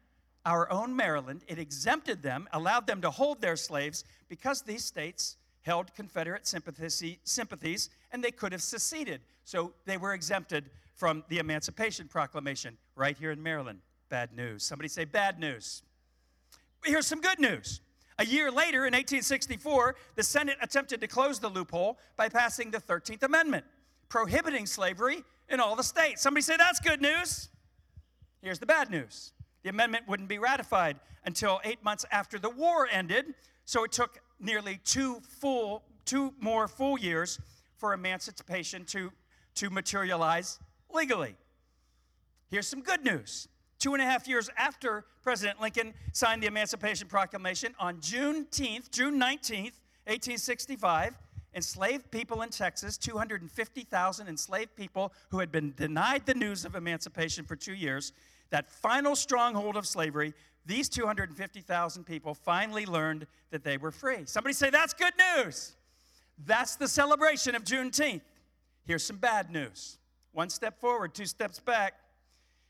our 0.45 0.69
own 0.71 0.95
Maryland. 0.95 1.41
It 1.47 1.59
exempted 1.59 2.21
them, 2.21 2.47
allowed 2.53 2.87
them 2.87 3.01
to 3.01 3.09
hold 3.09 3.41
their 3.41 3.55
slaves 3.55 4.03
because 4.29 4.61
these 4.61 4.85
states 4.85 5.37
held 5.61 5.93
Confederate 5.93 6.47
sympathies 6.47 7.89
and 8.11 8.23
they 8.23 8.31
could 8.31 8.51
have 8.51 8.61
seceded. 8.61 9.21
So 9.43 9.73
they 9.85 9.97
were 9.97 10.13
exempted 10.13 10.69
from 10.95 11.23
the 11.27 11.39
Emancipation 11.39 12.07
Proclamation 12.07 12.77
right 12.95 13.17
here 13.17 13.31
in 13.31 13.43
Maryland. 13.43 13.79
Bad 14.09 14.33
news. 14.35 14.63
Somebody 14.63 14.87
say 14.87 15.03
bad 15.05 15.39
news. 15.39 15.83
Here's 16.85 17.05
some 17.07 17.19
good 17.19 17.39
news. 17.39 17.81
A 18.19 18.25
year 18.25 18.49
later, 18.49 18.85
in 18.87 18.93
1864, 18.93 19.95
the 20.15 20.23
Senate 20.23 20.57
attempted 20.61 21.01
to 21.01 21.07
close 21.07 21.39
the 21.39 21.49
loophole 21.49 21.99
by 22.15 22.29
passing 22.29 22.71
the 22.71 22.79
13th 22.79 23.23
Amendment, 23.23 23.65
prohibiting 24.09 24.65
slavery 24.65 25.23
in 25.49 25.59
all 25.59 25.75
the 25.75 25.83
states. 25.83 26.21
Somebody 26.21 26.41
say 26.41 26.57
that's 26.57 26.79
good 26.79 27.01
news. 27.01 27.49
Here's 28.41 28.59
the 28.59 28.65
bad 28.65 28.89
news 28.89 29.33
the 29.63 29.69
amendment 29.69 30.07
wouldn't 30.07 30.29
be 30.29 30.39
ratified 30.39 30.97
until 31.25 31.59
eight 31.63 31.83
months 31.83 32.05
after 32.11 32.39
the 32.39 32.49
war 32.49 32.87
ended, 32.89 33.33
so 33.65 33.83
it 33.83 33.91
took 33.91 34.19
nearly 34.39 34.79
two 34.83 35.19
full, 35.39 35.83
two 36.05 36.33
more 36.39 36.67
full 36.67 36.97
years 36.97 37.39
for 37.75 37.93
emancipation 37.93 38.85
to, 38.85 39.11
to 39.55 39.69
materialize 39.69 40.59
legally. 40.89 41.35
Here's 42.49 42.67
some 42.67 42.81
good 42.81 43.03
news. 43.03 43.47
Two 43.79 43.93
and 43.93 44.01
a 44.01 44.05
half 44.05 44.27
years 44.27 44.49
after 44.57 45.05
President 45.21 45.61
Lincoln 45.61 45.93
signed 46.13 46.41
the 46.41 46.47
Emancipation 46.47 47.07
Proclamation, 47.07 47.75
on 47.79 47.97
Juneteenth, 47.97 48.89
June 48.91 49.19
19th, 49.19 49.79
1865, 50.05 51.13
enslaved 51.53 52.09
people 52.11 52.41
in 52.41 52.49
Texas, 52.49 52.97
250,000 52.97 54.27
enslaved 54.27 54.75
people 54.75 55.13
who 55.29 55.39
had 55.39 55.51
been 55.51 55.73
denied 55.75 56.25
the 56.25 56.33
news 56.33 56.65
of 56.65 56.75
emancipation 56.75 57.45
for 57.45 57.55
two 57.55 57.73
years, 57.73 58.13
that 58.49 58.71
final 58.71 59.15
stronghold 59.15 59.75
of 59.75 59.85
slavery, 59.85 60.33
these 60.65 60.89
250,000 60.89 62.03
people 62.03 62.33
finally 62.33 62.85
learned 62.85 63.27
that 63.51 63.63
they 63.63 63.77
were 63.77 63.91
free. 63.91 64.25
Somebody 64.25 64.53
say, 64.53 64.69
That's 64.69 64.93
good 64.93 65.13
news. 65.35 65.75
That's 66.45 66.75
the 66.75 66.87
celebration 66.87 67.55
of 67.55 67.63
Juneteenth. 67.63 68.21
Here's 68.85 69.03
some 69.03 69.17
bad 69.17 69.51
news 69.51 69.97
one 70.31 70.49
step 70.49 70.79
forward, 70.79 71.13
two 71.15 71.25
steps 71.25 71.59
back. 71.59 71.95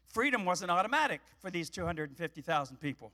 Freedom 0.07 0.45
wasn't 0.45 0.71
automatic 0.71 1.21
for 1.39 1.51
these 1.51 1.69
250,000 1.69 2.77
people. 2.77 3.11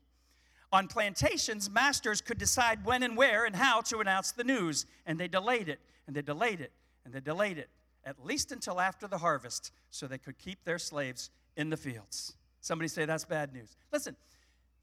On 0.71 0.87
plantations, 0.87 1.69
masters 1.69 2.21
could 2.21 2.37
decide 2.37 2.83
when 2.85 3.03
and 3.03 3.15
where 3.15 3.45
and 3.45 3.55
how 3.55 3.81
to 3.81 3.99
announce 3.99 4.31
the 4.31 4.43
news, 4.43 4.85
and 5.05 5.19
they 5.19 5.27
delayed 5.27 5.69
it, 5.69 5.79
and 6.07 6.15
they 6.15 6.21
delayed 6.21 6.61
it, 6.61 6.71
and 7.05 7.13
they 7.13 7.19
delayed 7.19 7.57
it, 7.57 7.69
at 8.05 8.23
least 8.25 8.51
until 8.51 8.79
after 8.79 9.07
the 9.07 9.19
harvest, 9.19 9.71
so 9.91 10.07
they 10.07 10.17
could 10.17 10.37
keep 10.37 10.63
their 10.63 10.79
slaves 10.79 11.29
in 11.55 11.69
the 11.69 11.77
fields. 11.77 12.35
Somebody 12.61 12.87
say 12.87 13.05
that's 13.05 13.25
bad 13.25 13.53
news. 13.53 13.75
Listen, 13.91 14.15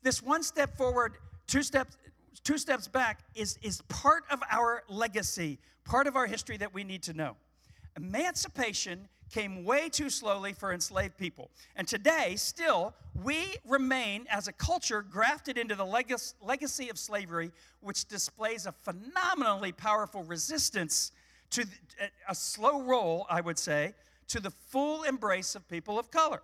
this 0.03 0.23
one 0.23 0.43
step 0.43 0.77
forward, 0.77 1.15
two 1.47 1.63
steps, 1.63 1.97
two 2.45 2.59
steps 2.59 2.87
back 2.87 3.25
is, 3.35 3.59
is 3.63 3.83
part 3.89 4.25
of 4.31 4.41
our 4.51 4.85
legacy, 4.89 5.59
part 5.85 6.07
of 6.07 6.15
our 6.15 6.27
history 6.27 6.57
that 6.59 6.73
we 6.73 6.85
need 6.85 7.03
to 7.05 7.15
know. 7.15 7.37
Emancipation 7.97 9.09
came 9.31 9.65
way 9.65 9.89
too 9.89 10.11
slowly 10.11 10.53
for 10.53 10.73
enslaved 10.73 11.17
people. 11.17 11.51
And 11.77 11.87
today, 11.87 12.35
still, 12.37 12.95
we 13.15 13.57
remain 13.67 14.27
as 14.29 14.49
a 14.49 14.53
culture 14.53 15.03
grafted 15.03 15.57
into 15.57 15.75
the 15.75 15.85
legacy 15.85 16.89
of 16.89 16.99
slavery, 16.99 17.53
which 17.81 18.07
displays 18.07 18.67
a 18.67 18.73
phenomenally 18.73 19.73
powerful 19.73 20.25
resistance 20.25 21.13
to 21.51 21.65
a 22.29 22.35
slow 22.35 22.83
roll, 22.83 23.27
I 23.31 23.41
would 23.41 23.59
say, 23.59 23.95
to 24.29 24.41
the 24.41 24.51
full 24.51 25.05
embrace 25.05 25.55
of 25.55 25.69
people 25.69 25.99
of 25.99 26.11
color. 26.11 26.43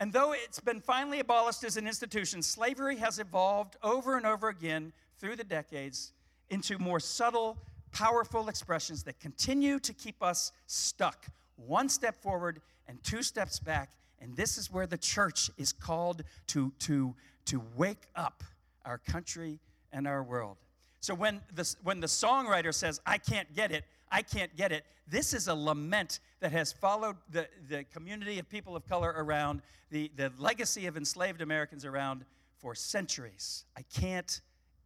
And 0.00 0.12
though 0.12 0.32
it's 0.32 0.60
been 0.60 0.80
finally 0.80 1.20
abolished 1.20 1.62
as 1.64 1.76
an 1.76 1.86
institution, 1.86 2.42
slavery 2.42 2.96
has 2.96 3.18
evolved 3.18 3.76
over 3.82 4.16
and 4.16 4.26
over 4.26 4.48
again 4.48 4.92
through 5.18 5.36
the 5.36 5.44
decades 5.44 6.12
into 6.50 6.78
more 6.78 6.98
subtle, 7.00 7.58
powerful 7.92 8.48
expressions 8.48 9.04
that 9.04 9.20
continue 9.20 9.78
to 9.78 9.92
keep 9.92 10.22
us 10.22 10.52
stuck 10.66 11.26
one 11.56 11.88
step 11.88 12.20
forward 12.22 12.60
and 12.88 13.02
two 13.02 13.22
steps 13.22 13.58
back. 13.58 13.90
And 14.20 14.36
this 14.36 14.56
is 14.56 14.70
where 14.70 14.86
the 14.86 14.98
church 14.98 15.50
is 15.56 15.72
called 15.72 16.22
to, 16.48 16.72
to, 16.80 17.14
to 17.46 17.62
wake 17.76 18.06
up 18.14 18.44
our 18.84 18.98
country 18.98 19.58
and 19.92 20.06
our 20.06 20.22
world. 20.22 20.56
So 21.00 21.14
when 21.14 21.40
the, 21.54 21.74
when 21.82 22.00
the 22.00 22.06
songwriter 22.06 22.72
says, 22.72 23.00
I 23.04 23.18
can't 23.18 23.52
get 23.54 23.72
it, 23.72 23.84
I 24.10 24.22
can't 24.22 24.54
get 24.56 24.70
it, 24.70 24.84
this 25.08 25.34
is 25.34 25.48
a 25.48 25.54
lament 25.54 26.20
that 26.40 26.52
has 26.52 26.72
followed 26.72 27.16
the, 27.30 27.48
the 27.68 27.84
community 27.84 28.38
of 28.38 28.48
people 28.48 28.76
of 28.76 28.86
color 28.86 29.12
around, 29.16 29.62
the, 29.90 30.10
the 30.16 30.32
legacy 30.38 30.86
of 30.86 30.96
enslaved 30.96 31.42
Americans 31.42 31.84
around 31.84 32.24
for 32.58 32.74
centuries. 32.74 33.64
I 33.76 33.82
can't 33.82 34.40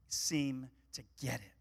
seem 0.08 0.70
to 0.94 1.02
get 1.20 1.35
it. 1.35 1.55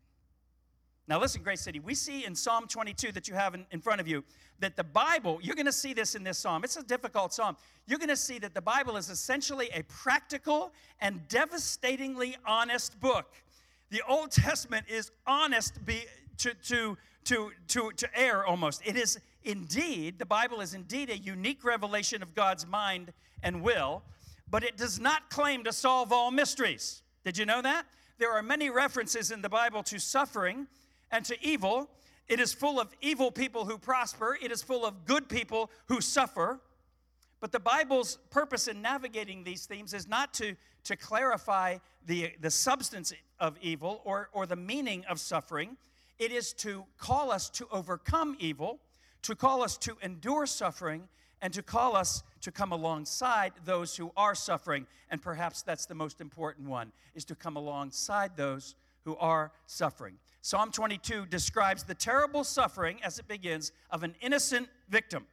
Now, 1.07 1.19
listen, 1.19 1.43
Grace 1.43 1.61
City, 1.61 1.79
we 1.79 1.93
see 1.93 2.25
in 2.25 2.33
Psalm 2.33 2.65
22 2.67 3.11
that 3.11 3.27
you 3.27 3.35
have 3.35 3.53
in, 3.53 3.65
in 3.69 3.79
front 3.79 4.01
of 4.01 4.07
you 4.07 4.23
that 4.59 4.75
the 4.75 4.83
Bible, 4.83 5.39
you're 5.41 5.55
going 5.55 5.67
to 5.67 5.71
see 5.71 5.93
this 5.93 6.15
in 6.15 6.23
this 6.23 6.39
psalm. 6.39 6.63
It's 6.63 6.77
a 6.77 6.83
difficult 6.83 7.31
psalm. 7.31 7.57
You're 7.85 7.99
going 7.99 8.09
to 8.09 8.17
see 8.17 8.39
that 8.39 8.55
the 8.55 8.61
Bible 8.61 8.97
is 8.97 9.11
essentially 9.11 9.69
a 9.73 9.83
practical 9.83 10.71
and 10.99 11.27
devastatingly 11.27 12.35
honest 12.45 12.99
book. 12.99 13.35
The 13.91 14.01
Old 14.09 14.31
Testament 14.31 14.87
is 14.89 15.11
honest 15.27 15.85
be, 15.85 16.05
to, 16.39 16.55
to, 16.67 16.97
to, 17.25 17.51
to, 17.67 17.91
to 17.91 18.19
err 18.19 18.43
almost. 18.43 18.81
It 18.83 18.95
is 18.95 19.19
indeed, 19.43 20.17
the 20.17 20.25
Bible 20.25 20.59
is 20.59 20.73
indeed 20.73 21.11
a 21.11 21.17
unique 21.17 21.63
revelation 21.63 22.23
of 22.23 22.33
God's 22.33 22.65
mind 22.65 23.13
and 23.43 23.61
will, 23.61 24.01
but 24.49 24.63
it 24.63 24.75
does 24.75 24.99
not 24.99 25.29
claim 25.29 25.63
to 25.65 25.71
solve 25.71 26.11
all 26.11 26.31
mysteries. 26.31 27.03
Did 27.23 27.37
you 27.37 27.45
know 27.45 27.61
that? 27.61 27.85
There 28.17 28.31
are 28.31 28.41
many 28.41 28.71
references 28.71 29.29
in 29.29 29.43
the 29.43 29.49
Bible 29.49 29.83
to 29.83 29.99
suffering 29.99 30.67
and 31.11 31.25
to 31.25 31.37
evil. 31.45 31.89
It 32.27 32.39
is 32.39 32.53
full 32.53 32.79
of 32.79 32.93
evil 33.01 33.31
people 33.31 33.65
who 33.65 33.77
prosper, 33.77 34.37
it 34.41 34.51
is 34.51 34.63
full 34.63 34.85
of 34.85 35.05
good 35.05 35.29
people 35.29 35.69
who 35.87 36.01
suffer. 36.01 36.59
But 37.39 37.51
the 37.51 37.59
Bible's 37.59 38.17
purpose 38.31 38.67
in 38.67 38.81
navigating 38.81 39.43
these 39.43 39.65
themes 39.65 39.93
is 39.93 40.07
not 40.07 40.33
to, 40.35 40.55
to 40.85 40.95
clarify 40.95 41.77
the, 42.07 42.31
the 42.41 42.49
substance 42.49 43.13
of 43.39 43.57
evil 43.61 44.01
or, 44.03 44.29
or 44.31 44.45
the 44.45 44.55
meaning 44.55 45.03
of 45.09 45.19
suffering. 45.19 45.77
It 46.17 46.31
is 46.31 46.53
to 46.53 46.85
call 46.97 47.31
us 47.31 47.49
to 47.51 47.67
overcome 47.71 48.35
evil, 48.39 48.79
to 49.23 49.35
call 49.35 49.61
us 49.61 49.77
to 49.79 49.97
endure 50.01 50.45
suffering, 50.45 51.07
and 51.41 51.53
to 51.53 51.61
call 51.61 51.95
us 51.95 52.23
to 52.41 52.51
come 52.51 52.71
alongside 52.71 53.53
those 53.65 53.95
who 53.95 54.11
are 54.15 54.33
suffering. 54.33 54.87
And 55.11 55.21
perhaps 55.21 55.61
that's 55.61 55.85
the 55.85 55.93
most 55.93 56.21
important 56.21 56.67
one, 56.67 56.91
is 57.13 57.25
to 57.25 57.35
come 57.35 57.57
alongside 57.57 58.37
those 58.37 58.75
who 59.03 59.15
are 59.17 59.51
suffering. 59.67 60.15
Psalm 60.45 60.69
22 60.69 61.25
describes 61.25 61.81
the 61.85 61.95
terrible 61.95 62.43
suffering 62.43 62.99
as 63.01 63.17
it 63.17 63.27
begins 63.27 63.71
of 63.89 64.03
an 64.03 64.13
innocent 64.21 64.69
victim. 64.89 65.25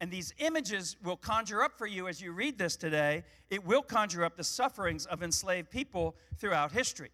And 0.00 0.10
these 0.10 0.34
images 0.38 0.96
will 1.04 1.16
conjure 1.16 1.62
up 1.62 1.78
for 1.78 1.86
you 1.86 2.08
as 2.08 2.20
you 2.20 2.32
read 2.32 2.58
this 2.58 2.74
today, 2.74 3.22
it 3.50 3.64
will 3.64 3.82
conjure 3.82 4.24
up 4.24 4.36
the 4.36 4.42
sufferings 4.42 5.06
of 5.06 5.22
enslaved 5.22 5.70
people 5.70 6.16
throughout 6.38 6.72
history. 6.72 7.10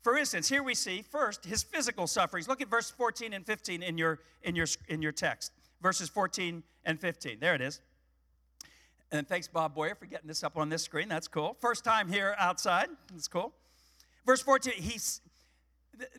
For 0.00 0.16
instance, 0.16 0.48
here 0.48 0.62
we 0.62 0.74
see 0.74 1.02
first 1.02 1.44
his 1.44 1.62
physical 1.62 2.06
sufferings. 2.06 2.48
Look 2.48 2.62
at 2.62 2.70
verse 2.70 2.90
14 2.90 3.34
and 3.34 3.44
15 3.44 3.82
in 3.82 3.98
your, 3.98 4.20
in 4.42 4.56
your, 4.56 4.66
in 4.88 5.02
your 5.02 5.12
text. 5.12 5.52
Verses 5.82 6.08
14 6.08 6.62
and 6.86 6.98
15. 6.98 7.40
There 7.40 7.54
it 7.54 7.60
is. 7.60 7.82
And 9.12 9.28
thanks, 9.28 9.48
Bob 9.48 9.74
Boyer, 9.74 9.96
for 9.96 10.06
getting 10.06 10.28
this 10.28 10.42
up 10.42 10.56
on 10.56 10.70
this 10.70 10.82
screen. 10.82 11.10
That's 11.10 11.28
cool. 11.28 11.58
First 11.60 11.84
time 11.84 12.08
here 12.08 12.34
outside. 12.38 12.88
That's 13.12 13.28
cool. 13.28 13.52
Verse 14.24 14.40
14, 14.40 14.72
he's, 14.78 15.20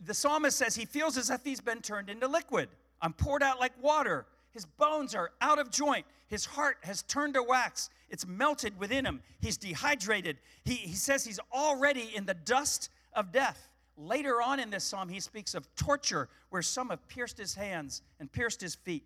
the 0.04 0.14
psalmist 0.14 0.56
says 0.56 0.74
he 0.74 0.84
feels 0.84 1.16
as 1.16 1.30
if 1.30 1.44
he's 1.44 1.60
been 1.60 1.80
turned 1.80 2.10
into 2.10 2.26
liquid. 2.26 2.68
I'm 3.00 3.12
poured 3.12 3.42
out 3.42 3.60
like 3.60 3.72
water. 3.82 4.26
His 4.52 4.64
bones 4.64 5.14
are 5.14 5.30
out 5.40 5.58
of 5.58 5.70
joint. 5.70 6.06
His 6.28 6.44
heart 6.44 6.78
has 6.82 7.02
turned 7.02 7.34
to 7.34 7.42
wax. 7.42 7.90
It's 8.10 8.26
melted 8.26 8.78
within 8.78 9.04
him. 9.04 9.20
He's 9.40 9.56
dehydrated. 9.56 10.38
He, 10.64 10.74
he 10.74 10.94
says 10.94 11.24
he's 11.24 11.40
already 11.52 12.10
in 12.14 12.26
the 12.26 12.34
dust 12.34 12.90
of 13.12 13.32
death. 13.32 13.68
Later 13.96 14.40
on 14.40 14.60
in 14.60 14.70
this 14.70 14.84
psalm, 14.84 15.08
he 15.08 15.20
speaks 15.20 15.54
of 15.54 15.66
torture 15.74 16.28
where 16.50 16.62
some 16.62 16.90
have 16.90 17.06
pierced 17.08 17.38
his 17.38 17.54
hands 17.54 18.02
and 18.20 18.30
pierced 18.30 18.60
his 18.60 18.74
feet. 18.74 19.04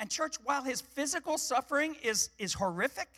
And, 0.00 0.10
church, 0.10 0.36
while 0.44 0.62
his 0.62 0.80
physical 0.80 1.38
suffering 1.38 1.94
is, 2.02 2.30
is 2.38 2.54
horrific, 2.54 3.08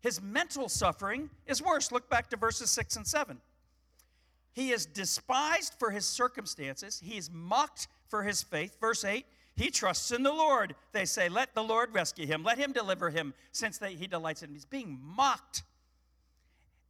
his 0.00 0.22
mental 0.22 0.68
suffering 0.68 1.28
is 1.46 1.60
worse. 1.60 1.90
Look 1.90 2.08
back 2.08 2.30
to 2.30 2.36
verses 2.36 2.70
6 2.70 2.96
and 2.96 3.06
7. 3.06 3.38
He 4.58 4.72
is 4.72 4.86
despised 4.86 5.74
for 5.78 5.92
his 5.92 6.04
circumstances. 6.04 7.00
He 7.04 7.16
is 7.16 7.30
mocked 7.30 7.86
for 8.08 8.24
his 8.24 8.42
faith. 8.42 8.76
Verse 8.80 9.04
8 9.04 9.24
He 9.54 9.70
trusts 9.70 10.10
in 10.10 10.24
the 10.24 10.32
Lord. 10.32 10.74
They 10.90 11.04
say, 11.04 11.28
Let 11.28 11.54
the 11.54 11.62
Lord 11.62 11.94
rescue 11.94 12.26
him. 12.26 12.42
Let 12.42 12.58
him 12.58 12.72
deliver 12.72 13.08
him, 13.08 13.34
since 13.52 13.78
they, 13.78 13.94
he 13.94 14.08
delights 14.08 14.42
in 14.42 14.48
him. 14.48 14.54
He's 14.54 14.64
being 14.64 14.98
mocked. 15.00 15.62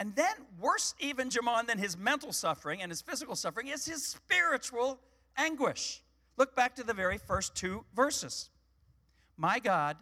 And 0.01 0.17
then, 0.17 0.33
worse 0.59 0.95
even, 0.99 1.29
Jamon, 1.29 1.67
than 1.67 1.77
his 1.77 1.95
mental 1.95 2.33
suffering 2.33 2.81
and 2.81 2.91
his 2.91 3.03
physical 3.03 3.37
suffering 3.37 3.69
is 3.69 3.85
his 3.85 4.03
spiritual 4.03 4.99
anguish. 5.37 6.03
Look 6.39 6.57
back 6.57 6.75
to 6.77 6.83
the 6.83 6.95
very 6.95 7.19
first 7.19 7.55
two 7.55 7.85
verses. 7.95 8.49
My 9.37 9.59
God, 9.59 9.99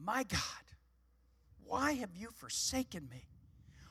my 0.00 0.22
God, 0.22 0.40
why 1.66 1.94
have 1.94 2.10
you 2.16 2.28
forsaken 2.36 3.08
me? 3.10 3.24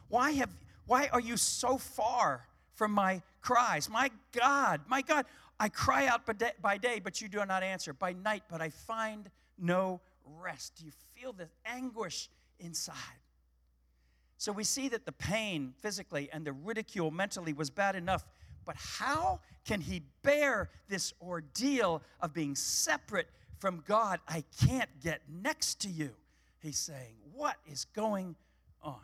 Why, 0.08 0.32
have, 0.32 0.52
why 0.86 1.10
are 1.12 1.20
you 1.20 1.36
so 1.36 1.78
far 1.78 2.47
from 2.78 2.92
my 2.92 3.22
cries? 3.42 3.90
My 3.90 4.10
God, 4.32 4.82
my 4.88 5.02
God, 5.02 5.26
I 5.60 5.68
cry 5.68 6.06
out 6.06 6.22
by 6.62 6.78
day, 6.78 7.02
but 7.04 7.20
you 7.20 7.28
do 7.28 7.44
not 7.46 7.64
answer, 7.64 7.92
by 7.92 8.14
night, 8.14 8.44
but 8.50 8.62
I 8.62 8.70
find 8.70 9.30
no 9.58 10.00
rest. 10.40 10.76
Do 10.78 10.86
you 10.86 10.92
feel 11.16 11.34
the 11.34 11.50
anguish 11.66 12.30
inside? 12.60 12.96
So 14.38 14.52
we 14.52 14.64
see 14.64 14.88
that 14.90 15.06
the 15.06 15.12
pain 15.12 15.74
physically 15.82 16.30
and 16.32 16.46
the 16.46 16.54
ridicule 16.54 17.10
mentally 17.10 17.54
was 17.54 17.72
bad 17.72 17.96
enough. 17.96 18.24
But 18.66 18.76
how 18.76 19.40
can 19.66 19.82
he 19.82 20.04
bear 20.22 20.70
this 20.88 21.14
ordeal 21.22 22.04
of 22.22 22.34
being 22.34 22.54
separate 22.54 23.28
from 23.58 23.84
God? 23.88 24.20
I 24.28 24.44
can't 24.64 24.90
get 25.02 25.22
next 25.28 25.82
to 25.82 25.90
you. 25.90 26.12
He's 26.60 26.78
saying, 26.78 27.16
What 27.34 27.56
is 27.66 27.86
going 27.86 28.36
on? 28.84 29.00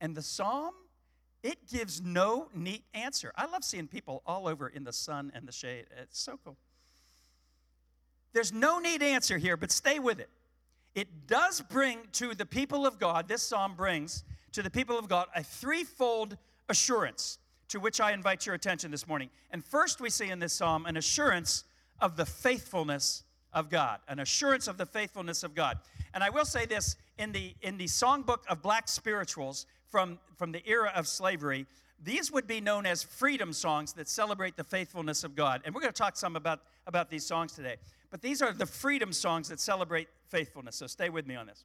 And 0.00 0.14
the 0.14 0.22
psalm, 0.22 0.74
it 1.42 1.68
gives 1.70 2.02
no 2.02 2.48
neat 2.54 2.84
answer. 2.94 3.32
I 3.36 3.46
love 3.46 3.64
seeing 3.64 3.86
people 3.86 4.22
all 4.26 4.46
over 4.46 4.68
in 4.68 4.84
the 4.84 4.92
sun 4.92 5.32
and 5.34 5.46
the 5.46 5.52
shade. 5.52 5.86
It's 6.02 6.20
so 6.20 6.38
cool. 6.44 6.56
There's 8.32 8.52
no 8.52 8.78
neat 8.78 9.02
answer 9.02 9.38
here, 9.38 9.56
but 9.56 9.72
stay 9.72 9.98
with 9.98 10.20
it. 10.20 10.28
It 10.94 11.26
does 11.26 11.60
bring 11.60 11.98
to 12.12 12.34
the 12.34 12.46
people 12.46 12.86
of 12.86 12.98
God, 12.98 13.28
this 13.28 13.42
psalm 13.42 13.74
brings 13.76 14.24
to 14.52 14.62
the 14.62 14.70
people 14.70 14.98
of 14.98 15.08
God 15.08 15.26
a 15.34 15.42
threefold 15.42 16.36
assurance 16.68 17.38
to 17.68 17.78
which 17.78 18.00
I 18.00 18.12
invite 18.12 18.46
your 18.46 18.54
attention 18.54 18.90
this 18.90 19.06
morning. 19.06 19.30
And 19.50 19.64
first, 19.64 20.00
we 20.00 20.10
see 20.10 20.28
in 20.28 20.40
this 20.40 20.52
psalm 20.52 20.86
an 20.86 20.96
assurance 20.96 21.64
of 22.00 22.16
the 22.16 22.26
faithfulness 22.26 23.24
of 23.52 23.70
God, 23.70 24.00
an 24.08 24.18
assurance 24.18 24.68
of 24.68 24.76
the 24.76 24.86
faithfulness 24.86 25.42
of 25.42 25.54
God. 25.54 25.78
And 26.12 26.24
I 26.24 26.30
will 26.30 26.44
say 26.44 26.66
this 26.66 26.96
in 27.18 27.32
the, 27.32 27.54
in 27.62 27.76
the 27.76 27.84
songbook 27.84 28.46
of 28.48 28.62
black 28.62 28.88
spirituals 28.88 29.66
from, 29.90 30.18
from 30.36 30.52
the 30.52 30.62
era 30.66 30.92
of 30.94 31.06
slavery, 31.06 31.66
these 32.02 32.32
would 32.32 32.46
be 32.46 32.60
known 32.60 32.86
as 32.86 33.02
freedom 33.02 33.52
songs 33.52 33.92
that 33.94 34.08
celebrate 34.08 34.56
the 34.56 34.64
faithfulness 34.64 35.22
of 35.22 35.36
God. 35.36 35.60
And 35.64 35.74
we're 35.74 35.82
going 35.82 35.92
to 35.92 35.98
talk 35.98 36.16
some 36.16 36.36
about, 36.36 36.60
about 36.86 37.10
these 37.10 37.26
songs 37.26 37.52
today. 37.52 37.76
But 38.10 38.22
these 38.22 38.40
are 38.40 38.52
the 38.52 38.66
freedom 38.66 39.12
songs 39.12 39.48
that 39.50 39.60
celebrate 39.60 40.08
faithfulness. 40.28 40.76
So 40.76 40.86
stay 40.86 41.10
with 41.10 41.26
me 41.26 41.36
on 41.36 41.46
this. 41.46 41.64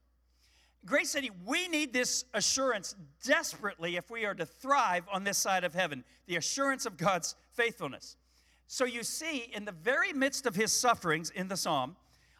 Grace 0.86 1.10
City, 1.10 1.32
we 1.46 1.68
need 1.68 1.94
this 1.94 2.26
assurance 2.34 2.96
desperately 3.24 3.96
if 3.96 4.12
we 4.12 4.26
are 4.26 4.36
to 4.36 4.46
thrive 4.46 5.04
on 5.12 5.24
this 5.24 5.38
side 5.38 5.64
of 5.64 5.74
heaven 5.74 6.04
the 6.28 6.36
assurance 6.36 6.86
of 6.86 6.98
God's 6.98 7.36
faithfulness. 7.54 8.18
So 8.68 8.86
you 8.86 9.04
see, 9.04 9.50
in 9.54 9.66
the 9.66 9.72
very 9.72 10.14
midst 10.14 10.46
of 10.46 10.56
his 10.56 10.72
sufferings 10.72 11.30
in 11.32 11.48
the 11.48 11.58
psalm, 11.58 11.96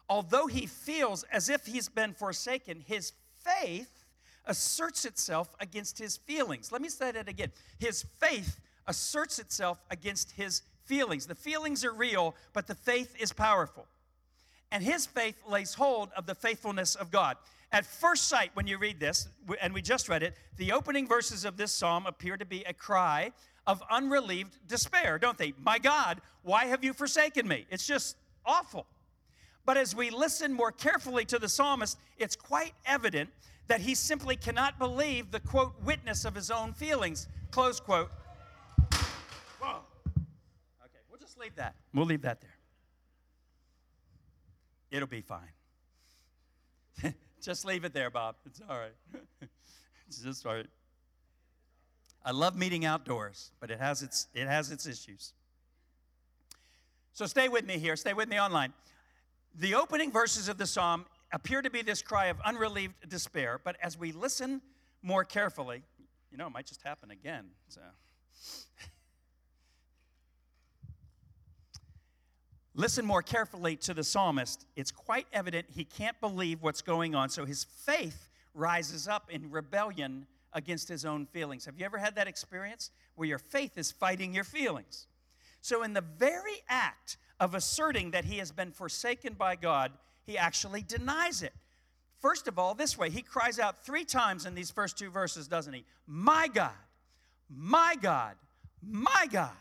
although 0.08 0.46
he 0.46 0.66
feels 0.66 1.24
as 1.24 1.48
if 1.48 1.66
he's 1.66 1.88
been 1.88 2.12
forsaken, 2.12 2.84
his 2.86 3.12
faith 3.38 3.95
asserts 4.46 5.04
itself 5.04 5.54
against 5.60 5.98
his 5.98 6.16
feelings. 6.16 6.72
Let 6.72 6.82
me 6.82 6.88
say 6.88 7.12
that 7.12 7.28
again. 7.28 7.50
His 7.78 8.04
faith 8.20 8.58
asserts 8.86 9.38
itself 9.38 9.78
against 9.90 10.32
his 10.32 10.62
feelings. 10.84 11.26
The 11.26 11.34
feelings 11.34 11.84
are 11.84 11.92
real, 11.92 12.34
but 12.52 12.66
the 12.66 12.74
faith 12.74 13.14
is 13.18 13.32
powerful. 13.32 13.86
And 14.70 14.82
his 14.82 15.06
faith 15.06 15.36
lays 15.48 15.74
hold 15.74 16.10
of 16.16 16.26
the 16.26 16.34
faithfulness 16.34 16.94
of 16.94 17.10
God. 17.10 17.36
At 17.72 17.84
first 17.84 18.28
sight, 18.28 18.50
when 18.54 18.66
you 18.66 18.78
read 18.78 19.00
this, 19.00 19.28
and 19.60 19.74
we 19.74 19.82
just 19.82 20.08
read 20.08 20.22
it, 20.22 20.34
the 20.56 20.72
opening 20.72 21.06
verses 21.06 21.44
of 21.44 21.56
this 21.56 21.72
psalm 21.72 22.06
appear 22.06 22.36
to 22.36 22.44
be 22.44 22.62
a 22.64 22.72
cry 22.72 23.32
of 23.66 23.82
unrelieved 23.90 24.56
despair, 24.68 25.18
don't 25.18 25.36
they? 25.36 25.52
My 25.62 25.78
God, 25.78 26.20
why 26.42 26.66
have 26.66 26.84
you 26.84 26.92
forsaken 26.92 27.48
me? 27.48 27.66
It's 27.70 27.86
just 27.86 28.16
awful. 28.44 28.86
But 29.64 29.76
as 29.76 29.96
we 29.96 30.10
listen 30.10 30.52
more 30.52 30.70
carefully 30.70 31.24
to 31.24 31.40
the 31.40 31.48
psalmist, 31.48 31.98
it's 32.18 32.36
quite 32.36 32.72
evident 32.86 33.30
that 33.68 33.80
he 33.80 33.94
simply 33.94 34.36
cannot 34.36 34.78
believe 34.78 35.30
the 35.30 35.40
quote 35.40 35.74
witness 35.82 36.24
of 36.24 36.34
his 36.34 36.50
own 36.50 36.72
feelings, 36.72 37.28
close 37.50 37.80
quote. 37.80 38.10
Whoa. 39.60 39.80
Okay, 40.84 41.00
we'll 41.10 41.20
just 41.20 41.38
leave 41.38 41.54
that. 41.56 41.74
We'll 41.92 42.06
leave 42.06 42.22
that 42.22 42.40
there. 42.40 42.56
It'll 44.90 45.08
be 45.08 45.20
fine. 45.20 45.52
just 47.42 47.64
leave 47.64 47.84
it 47.84 47.92
there, 47.92 48.10
Bob. 48.10 48.36
It's 48.46 48.60
all 48.68 48.78
right. 48.78 48.94
it's 50.06 50.20
just 50.20 50.46
all 50.46 50.54
right. 50.54 50.66
I 52.24 52.30
love 52.32 52.56
meeting 52.56 52.84
outdoors, 52.84 53.52
but 53.60 53.70
it 53.70 53.78
has 53.78 54.02
its, 54.02 54.28
it 54.34 54.46
has 54.46 54.70
its 54.70 54.86
issues. 54.86 55.32
So 57.12 57.26
stay 57.26 57.48
with 57.48 57.64
me 57.64 57.78
here, 57.78 57.96
stay 57.96 58.14
with 58.14 58.28
me 58.28 58.40
online. 58.40 58.72
The 59.54 59.74
opening 59.74 60.12
verses 60.12 60.48
of 60.48 60.58
the 60.58 60.66
psalm 60.66 61.06
appear 61.32 61.62
to 61.62 61.70
be 61.70 61.82
this 61.82 62.02
cry 62.02 62.26
of 62.26 62.40
unrelieved 62.44 63.08
despair, 63.08 63.60
but 63.62 63.76
as 63.82 63.98
we 63.98 64.12
listen 64.12 64.60
more 65.02 65.24
carefully, 65.24 65.82
you 66.30 66.38
know, 66.38 66.46
it 66.46 66.52
might 66.52 66.66
just 66.66 66.82
happen 66.82 67.10
again. 67.10 67.46
So. 67.68 67.80
Listen 72.78 73.06
more 73.06 73.22
carefully 73.22 73.74
to 73.76 73.94
the 73.94 74.04
psalmist. 74.04 74.66
It's 74.76 74.90
quite 74.90 75.26
evident 75.32 75.66
he 75.70 75.84
can't 75.84 76.20
believe 76.20 76.62
what's 76.62 76.82
going 76.82 77.14
on, 77.14 77.30
so 77.30 77.46
his 77.46 77.64
faith 77.64 78.28
rises 78.52 79.08
up 79.08 79.30
in 79.30 79.50
rebellion 79.50 80.26
against 80.52 80.86
his 80.86 81.06
own 81.06 81.24
feelings. 81.24 81.64
Have 81.64 81.78
you 81.78 81.86
ever 81.86 81.96
had 81.96 82.16
that 82.16 82.28
experience 82.28 82.90
where 83.14 83.26
your 83.26 83.38
faith 83.38 83.78
is 83.78 83.90
fighting 83.90 84.34
your 84.34 84.44
feelings? 84.44 85.06
So, 85.62 85.82
in 85.82 85.94
the 85.94 86.04
very 86.18 86.62
act 86.68 87.16
of 87.40 87.54
asserting 87.54 88.10
that 88.10 88.26
he 88.26 88.36
has 88.38 88.52
been 88.52 88.72
forsaken 88.72 89.34
by 89.34 89.56
God, 89.56 89.92
he 90.26 90.36
actually 90.36 90.82
denies 90.82 91.42
it. 91.42 91.52
First 92.20 92.48
of 92.48 92.58
all, 92.58 92.74
this 92.74 92.98
way, 92.98 93.10
he 93.10 93.22
cries 93.22 93.58
out 93.58 93.84
three 93.84 94.04
times 94.04 94.46
in 94.46 94.54
these 94.54 94.70
first 94.70 94.98
two 94.98 95.10
verses, 95.10 95.46
doesn't 95.48 95.72
he? 95.72 95.84
My 96.06 96.48
God, 96.52 96.72
my 97.48 97.94
God, 98.00 98.34
my 98.82 99.26
God. 99.30 99.52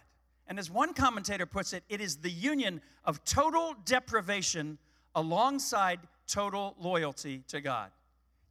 And 0.48 0.58
as 0.60 0.70
one 0.70 0.94
commentator 0.94 1.46
puts 1.46 1.74
it, 1.74 1.84
it 1.90 2.02
is 2.02 2.18
the 2.18 2.30
union 2.30 2.82
of 3.04 3.24
total 3.26 3.76
deprivation 3.86 4.78
alongside 5.14 6.00
total 6.28 6.76
loyalty 6.80 7.44
to 7.48 7.62
God. 7.62 7.92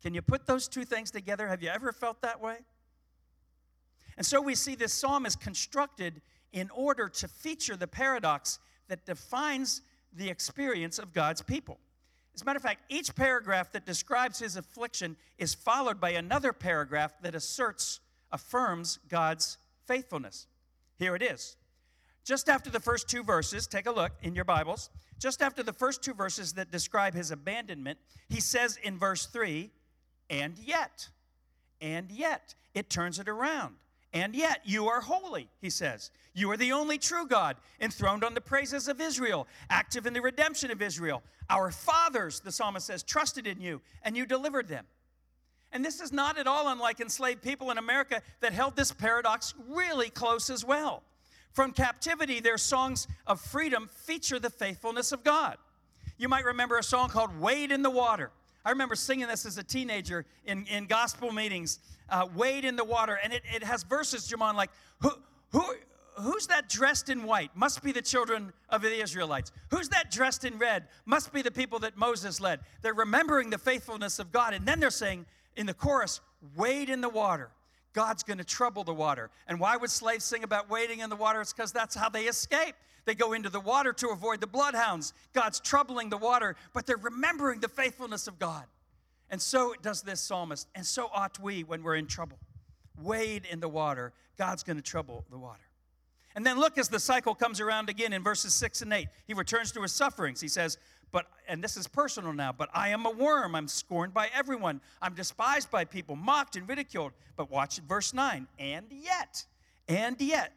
Can 0.02 0.14
you 0.14 0.22
put 0.22 0.46
those 0.46 0.68
two 0.68 0.84
things 0.84 1.10
together? 1.10 1.48
Have 1.48 1.62
you 1.62 1.70
ever 1.70 1.92
felt 1.92 2.20
that 2.22 2.40
way? 2.40 2.58
And 4.16 4.26
so 4.26 4.40
we 4.40 4.54
see 4.54 4.74
this 4.74 4.92
psalm 4.92 5.26
is 5.26 5.34
constructed 5.34 6.20
in 6.52 6.70
order 6.70 7.08
to 7.08 7.26
feature 7.26 7.76
the 7.76 7.88
paradox 7.88 8.58
that 8.88 9.04
defines 9.06 9.82
the 10.12 10.28
experience 10.28 10.98
of 10.98 11.12
God's 11.12 11.42
people. 11.42 11.78
As 12.34 12.42
a 12.42 12.44
matter 12.44 12.56
of 12.56 12.62
fact, 12.62 12.82
each 12.88 13.14
paragraph 13.14 13.70
that 13.72 13.86
describes 13.86 14.40
his 14.40 14.56
affliction 14.56 15.16
is 15.38 15.54
followed 15.54 16.00
by 16.00 16.10
another 16.10 16.52
paragraph 16.52 17.12
that 17.22 17.34
asserts, 17.34 18.00
affirms 18.32 18.98
God's 19.08 19.58
faithfulness. 19.86 20.48
Here 20.96 21.14
it 21.14 21.22
is. 21.22 21.56
Just 22.24 22.48
after 22.48 22.70
the 22.70 22.80
first 22.80 23.08
two 23.08 23.22
verses, 23.22 23.66
take 23.66 23.86
a 23.86 23.92
look 23.92 24.12
in 24.22 24.34
your 24.34 24.44
Bibles. 24.44 24.90
Just 25.18 25.42
after 25.42 25.62
the 25.62 25.72
first 25.72 26.02
two 26.02 26.14
verses 26.14 26.54
that 26.54 26.70
describe 26.70 27.14
his 27.14 27.30
abandonment, 27.30 27.98
he 28.28 28.40
says 28.40 28.78
in 28.82 28.98
verse 28.98 29.26
3, 29.26 29.70
and 30.30 30.58
yet, 30.58 31.08
and 31.80 32.10
yet, 32.10 32.54
it 32.72 32.90
turns 32.90 33.18
it 33.18 33.28
around. 33.28 33.76
And 34.14 34.36
yet, 34.36 34.60
you 34.64 34.86
are 34.86 35.00
holy, 35.00 35.48
he 35.60 35.68
says. 35.68 36.12
You 36.34 36.48
are 36.52 36.56
the 36.56 36.70
only 36.70 36.98
true 36.98 37.26
God, 37.26 37.56
enthroned 37.80 38.22
on 38.22 38.32
the 38.32 38.40
praises 38.40 38.86
of 38.86 39.00
Israel, 39.00 39.48
active 39.68 40.06
in 40.06 40.12
the 40.12 40.22
redemption 40.22 40.70
of 40.70 40.80
Israel. 40.80 41.22
Our 41.50 41.72
fathers, 41.72 42.38
the 42.38 42.52
psalmist 42.52 42.86
says, 42.86 43.02
trusted 43.02 43.48
in 43.48 43.60
you, 43.60 43.82
and 44.02 44.16
you 44.16 44.24
delivered 44.24 44.68
them. 44.68 44.86
And 45.72 45.84
this 45.84 46.00
is 46.00 46.12
not 46.12 46.38
at 46.38 46.46
all 46.46 46.68
unlike 46.68 47.00
enslaved 47.00 47.42
people 47.42 47.72
in 47.72 47.78
America 47.78 48.22
that 48.40 48.52
held 48.52 48.76
this 48.76 48.92
paradox 48.92 49.52
really 49.68 50.10
close 50.10 50.48
as 50.48 50.64
well. 50.64 51.02
From 51.50 51.72
captivity, 51.72 52.38
their 52.38 52.58
songs 52.58 53.08
of 53.26 53.40
freedom 53.40 53.90
feature 53.92 54.38
the 54.38 54.50
faithfulness 54.50 55.10
of 55.10 55.24
God. 55.24 55.56
You 56.18 56.28
might 56.28 56.44
remember 56.44 56.78
a 56.78 56.84
song 56.84 57.08
called 57.08 57.36
Wade 57.40 57.72
in 57.72 57.82
the 57.82 57.90
Water. 57.90 58.30
I 58.64 58.70
remember 58.70 58.94
singing 58.94 59.26
this 59.26 59.44
as 59.44 59.58
a 59.58 59.62
teenager 59.62 60.24
in, 60.46 60.66
in 60.66 60.86
gospel 60.86 61.32
meetings, 61.32 61.80
uh, 62.08 62.26
Wade 62.34 62.64
in 62.64 62.76
the 62.76 62.84
Water. 62.84 63.18
And 63.22 63.32
it, 63.32 63.42
it 63.54 63.62
has 63.62 63.82
verses, 63.82 64.28
Jamon, 64.28 64.54
like, 64.54 64.70
who, 65.00 65.10
who, 65.52 65.62
who's 66.16 66.46
that 66.46 66.68
dressed 66.68 67.10
in 67.10 67.24
white? 67.24 67.50
Must 67.54 67.82
be 67.82 67.92
the 67.92 68.02
children 68.02 68.52
of 68.70 68.82
the 68.82 69.02
Israelites. 69.02 69.52
Who's 69.70 69.90
that 69.90 70.10
dressed 70.10 70.44
in 70.44 70.58
red? 70.58 70.84
Must 71.04 71.32
be 71.32 71.42
the 71.42 71.50
people 71.50 71.78
that 71.80 71.96
Moses 71.96 72.40
led. 72.40 72.60
They're 72.80 72.94
remembering 72.94 73.50
the 73.50 73.58
faithfulness 73.58 74.18
of 74.18 74.32
God. 74.32 74.54
And 74.54 74.66
then 74.66 74.80
they're 74.80 74.90
saying 74.90 75.26
in 75.56 75.66
the 75.66 75.74
chorus, 75.74 76.20
Wade 76.56 76.88
in 76.88 77.00
the 77.00 77.08
water. 77.08 77.50
God's 77.92 78.24
going 78.24 78.38
to 78.38 78.44
trouble 78.44 78.82
the 78.82 78.92
water. 78.92 79.30
And 79.46 79.60
why 79.60 79.76
would 79.76 79.90
slaves 79.90 80.24
sing 80.24 80.42
about 80.42 80.68
wading 80.68 80.98
in 80.98 81.10
the 81.10 81.16
water? 81.16 81.40
It's 81.40 81.52
because 81.52 81.70
that's 81.70 81.94
how 81.94 82.08
they 82.08 82.24
escape. 82.24 82.74
They 83.04 83.14
go 83.14 83.32
into 83.32 83.50
the 83.50 83.60
water 83.60 83.92
to 83.92 84.08
avoid 84.08 84.40
the 84.40 84.46
bloodhounds. 84.46 85.12
God's 85.32 85.60
troubling 85.60 86.08
the 86.08 86.16
water, 86.16 86.56
but 86.72 86.86
they're 86.86 86.96
remembering 86.96 87.60
the 87.60 87.68
faithfulness 87.68 88.26
of 88.26 88.38
God. 88.38 88.64
And 89.30 89.40
so 89.40 89.74
does 89.82 90.02
this 90.02 90.20
psalmist, 90.20 90.68
and 90.74 90.84
so 90.84 91.10
ought 91.12 91.38
we 91.38 91.64
when 91.64 91.82
we're 91.82 91.96
in 91.96 92.06
trouble. 92.06 92.38
Wade 93.00 93.46
in 93.50 93.60
the 93.60 93.68
water. 93.68 94.12
God's 94.38 94.62
going 94.62 94.76
to 94.76 94.82
trouble 94.82 95.24
the 95.30 95.38
water. 95.38 95.60
And 96.34 96.44
then 96.44 96.58
look 96.58 96.78
as 96.78 96.88
the 96.88 96.98
cycle 96.98 97.34
comes 97.34 97.60
around 97.60 97.88
again 97.88 98.12
in 98.12 98.22
verses 98.22 98.54
6 98.54 98.82
and 98.82 98.92
8. 98.92 99.08
He 99.26 99.34
returns 99.34 99.70
to 99.72 99.82
his 99.82 99.92
sufferings. 99.92 100.40
He 100.40 100.48
says, 100.48 100.78
But, 101.12 101.26
and 101.48 101.62
this 101.62 101.76
is 101.76 101.86
personal 101.86 102.32
now, 102.32 102.52
but 102.52 102.68
I 102.74 102.88
am 102.88 103.06
a 103.06 103.10
worm. 103.10 103.54
I'm 103.54 103.68
scorned 103.68 104.12
by 104.12 104.28
everyone. 104.34 104.80
I'm 105.00 105.14
despised 105.14 105.70
by 105.70 105.84
people, 105.84 106.16
mocked 106.16 106.56
and 106.56 106.68
ridiculed. 106.68 107.12
But 107.36 107.50
watch 107.50 107.78
verse 107.78 108.12
9. 108.12 108.48
And 108.58 108.86
yet, 108.90 109.44
and 109.86 110.20
yet, 110.20 110.52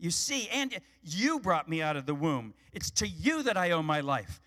you 0.00 0.10
see, 0.10 0.48
and 0.48 0.74
you 1.02 1.38
brought 1.38 1.68
me 1.68 1.82
out 1.82 1.96
of 1.96 2.06
the 2.06 2.14
womb. 2.14 2.54
It's 2.72 2.90
to 2.92 3.06
you 3.06 3.42
that 3.42 3.56
I 3.56 3.70
owe 3.72 3.82
my 3.82 4.00
life. 4.00 4.40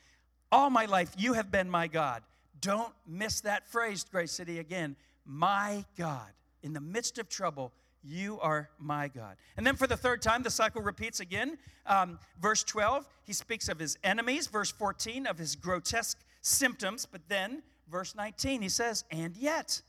All 0.52 0.70
my 0.70 0.86
life, 0.86 1.12
you 1.18 1.34
have 1.34 1.52
been 1.52 1.70
my 1.70 1.88
God. 1.88 2.24
Don't 2.60 2.94
miss 3.08 3.42
that 3.42 3.70
phrase, 3.70 4.04
Grace 4.04 4.32
City, 4.32 4.60
again. 4.60 4.96
My 5.26 5.86
God. 5.98 6.30
In 6.63 6.74
the 6.74 6.82
midst 6.82 7.20
of 7.20 7.30
trouble, 7.30 7.72
you 8.04 8.39
are 8.42 8.70
my 8.80 9.08
God. 9.08 9.38
And 9.58 9.66
then 9.66 9.76
for 9.76 9.88
the 9.88 9.98
third 9.98 10.22
time, 10.22 10.44
the 10.44 10.50
cycle 10.50 10.82
repeats 10.82 11.20
again. 11.20 11.58
Um, 11.86 12.20
verse 12.42 12.63
12, 12.63 13.08
he 13.26 13.34
speaks 13.34 13.70
of 13.70 13.80
his 13.80 13.98
enemies. 14.04 14.48
Verse 14.48 14.72
14, 14.72 15.28
of 15.28 15.38
his 15.38 15.56
grotesque 15.56 16.20
symptoms. 16.42 17.06
But 17.06 17.22
then, 17.30 17.62
verse 17.92 18.16
19, 18.16 18.62
he 18.62 18.70
says, 18.70 19.04
And 19.12 19.38
yet, 19.38 19.82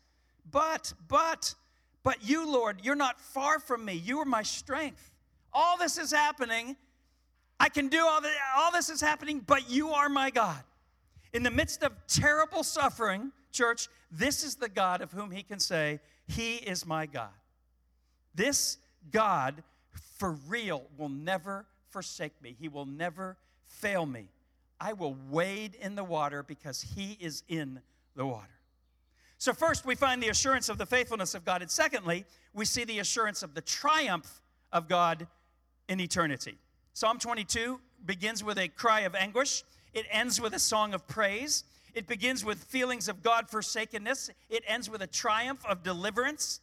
but, 0.50 0.92
but, 1.08 1.54
but 2.02 2.28
you, 2.28 2.50
Lord, 2.50 2.80
you're 2.82 2.94
not 2.94 3.20
far 3.20 3.58
from 3.58 3.84
me. 3.84 3.94
You 3.94 4.18
are 4.20 4.26
my 4.26 4.42
strength. 4.42 5.10
All 5.54 5.78
this 5.78 5.98
is 5.98 6.10
happening. 6.12 6.76
I 7.60 7.68
can 7.68 7.88
do 7.88 8.04
all 8.04 8.20
all 8.56 8.72
this 8.72 8.90
is 8.90 9.00
happening, 9.00 9.40
but 9.40 9.70
you 9.70 9.90
are 9.90 10.08
my 10.08 10.30
God. 10.30 10.62
In 11.32 11.42
the 11.42 11.50
midst 11.50 11.82
of 11.82 11.92
terrible 12.06 12.62
suffering, 12.62 13.32
church, 13.52 13.88
this 14.10 14.44
is 14.44 14.56
the 14.56 14.68
God 14.68 15.00
of 15.00 15.12
whom 15.12 15.30
he 15.30 15.42
can 15.42 15.58
say, 15.58 16.00
He 16.26 16.56
is 16.56 16.84
my 16.84 17.06
God. 17.06 17.30
This 18.34 18.78
God, 19.10 19.62
for 20.16 20.32
real, 20.48 20.84
will 20.98 21.08
never 21.08 21.66
forsake 21.90 22.40
me. 22.42 22.56
He 22.58 22.68
will 22.68 22.86
never 22.86 23.36
fail 23.66 24.06
me. 24.06 24.28
I 24.80 24.92
will 24.92 25.16
wade 25.30 25.76
in 25.80 25.94
the 25.94 26.04
water 26.04 26.42
because 26.42 26.82
He 26.82 27.16
is 27.20 27.42
in 27.48 27.80
the 28.16 28.26
water. 28.26 28.48
So, 29.38 29.52
first, 29.52 29.84
we 29.84 29.94
find 29.94 30.22
the 30.22 30.28
assurance 30.28 30.68
of 30.68 30.78
the 30.78 30.86
faithfulness 30.86 31.34
of 31.34 31.44
God. 31.44 31.62
And 31.62 31.70
secondly, 31.70 32.24
we 32.52 32.64
see 32.64 32.84
the 32.84 32.98
assurance 32.98 33.42
of 33.42 33.54
the 33.54 33.60
triumph 33.60 34.42
of 34.72 34.88
God 34.88 35.26
in 35.88 36.00
eternity. 36.00 36.58
Psalm 36.92 37.18
22 37.18 37.80
begins 38.04 38.44
with 38.44 38.58
a 38.58 38.68
cry 38.68 39.00
of 39.00 39.14
anguish, 39.14 39.64
it 39.94 40.06
ends 40.10 40.40
with 40.40 40.54
a 40.54 40.58
song 40.58 40.92
of 40.92 41.06
praise. 41.06 41.64
It 41.94 42.08
begins 42.08 42.44
with 42.44 42.64
feelings 42.64 43.08
of 43.08 43.22
God 43.22 43.48
forsakenness. 43.48 44.28
It 44.50 44.64
ends 44.66 44.90
with 44.90 45.00
a 45.00 45.06
triumph 45.06 45.64
of 45.64 45.84
deliverance. 45.84 46.60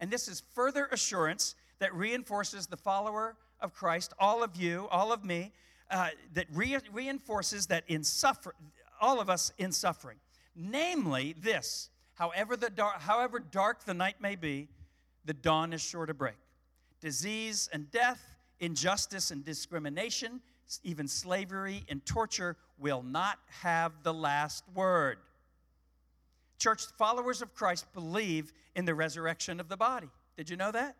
And 0.00 0.10
this 0.10 0.28
is 0.28 0.42
further 0.52 0.86
assurance 0.92 1.54
that 1.78 1.94
reinforces 1.94 2.66
the 2.66 2.76
follower 2.76 3.36
of 3.60 3.72
Christ, 3.72 4.12
all 4.18 4.42
of 4.42 4.56
you, 4.56 4.86
all 4.90 5.12
of 5.12 5.24
me, 5.24 5.52
uh, 5.90 6.08
that 6.34 6.46
re- 6.52 6.76
reinforces 6.92 7.66
that 7.68 7.84
in 7.88 8.04
suffer, 8.04 8.54
all 9.00 9.20
of 9.20 9.30
us 9.30 9.50
in 9.56 9.72
suffering. 9.72 10.18
Namely, 10.54 11.34
this 11.38 11.88
however, 12.14 12.56
the 12.56 12.70
dar- 12.70 12.98
however 12.98 13.38
dark 13.38 13.84
the 13.84 13.94
night 13.94 14.20
may 14.20 14.36
be, 14.36 14.68
the 15.24 15.32
dawn 15.32 15.72
is 15.72 15.80
sure 15.80 16.04
to 16.04 16.14
break. 16.14 16.36
Disease 17.00 17.68
and 17.72 17.90
death, 17.90 18.33
injustice 18.60 19.30
and 19.30 19.44
discrimination, 19.44 20.40
even 20.82 21.08
slavery 21.08 21.84
and 21.88 22.04
torture 22.06 22.56
will 22.78 23.02
not 23.02 23.38
have 23.62 23.92
the 24.02 24.14
last 24.14 24.64
word. 24.74 25.18
Church, 26.58 26.84
followers 26.96 27.42
of 27.42 27.54
Christ 27.54 27.92
believe 27.92 28.52
in 28.74 28.84
the 28.84 28.94
resurrection 28.94 29.60
of 29.60 29.68
the 29.68 29.76
body. 29.76 30.08
Did 30.36 30.50
you 30.50 30.56
know 30.56 30.72
that? 30.72 30.96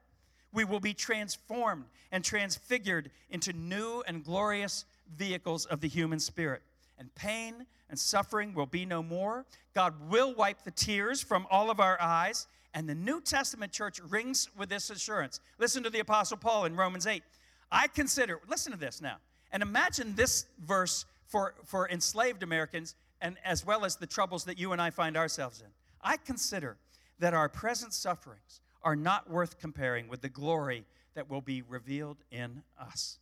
We 0.53 0.65
will 0.65 0.81
be 0.81 0.95
transformed 0.95 1.85
and 2.13 2.25
transfigured 2.25 3.11
into 3.31 3.53
new 3.53 4.03
and 4.07 4.23
glorious 4.23 4.85
vehicles 5.17 5.67
of 5.67 5.81
the 5.81 5.89
human 5.89 6.21
spirit. 6.21 6.63
And 6.99 7.13
pain 7.15 7.67
and 7.91 7.99
suffering 7.99 8.55
will 8.55 8.67
be 8.67 8.87
no 8.87 9.03
more. 9.03 9.47
God 9.75 9.95
will 10.09 10.35
wipe 10.35 10.63
the 10.63 10.71
tears 10.71 11.21
from 11.21 11.47
all 11.51 11.71
of 11.71 11.81
our 11.81 12.01
eyes. 12.01 12.47
And 12.73 12.89
the 12.89 12.95
New 12.95 13.21
Testament 13.21 13.73
church 13.73 14.01
rings 14.09 14.49
with 14.57 14.69
this 14.69 14.91
assurance. 14.91 15.41
Listen 15.59 15.83
to 15.83 15.91
the 15.91 16.01
Apostle 16.01 16.37
Paul 16.37 16.65
in 16.65 16.77
Romans 16.77 17.07
8. 17.07 17.23
I 17.71 17.89
consider, 17.89 18.41
listen 18.49 18.73
to 18.73 18.79
this 18.79 19.01
now, 19.01 19.17
and 19.53 19.63
imagine 19.63 20.15
this 20.15 20.47
verse 20.65 21.07
for, 21.27 21.55
for 21.65 21.89
enslaved 21.89 22.43
Americans 22.43 22.95
and 23.21 23.37
as 23.45 23.65
well 23.65 23.85
as 23.85 23.97
the 23.97 24.07
troubles 24.07 24.45
that 24.45 24.59
you 24.59 24.73
and 24.73 24.83
I 24.83 24.91
find 24.91 25.17
ourselves 25.17 25.61
in. 25.61 25.69
I 26.03 26.17
consider 26.19 26.77
that 27.19 27.35
our 27.35 27.49
present 27.49 27.95
sufferings 27.95 28.61
are 28.83 28.97
not 28.97 29.31
worth 29.31 29.59
comparing 29.59 30.09
with 30.09 30.21
the 30.21 30.29
glory 30.29 30.85
that 31.15 31.31
will 31.31 31.41
be 31.41 31.63
revealed 31.63 32.19
in 32.31 32.63
us. 32.79 33.19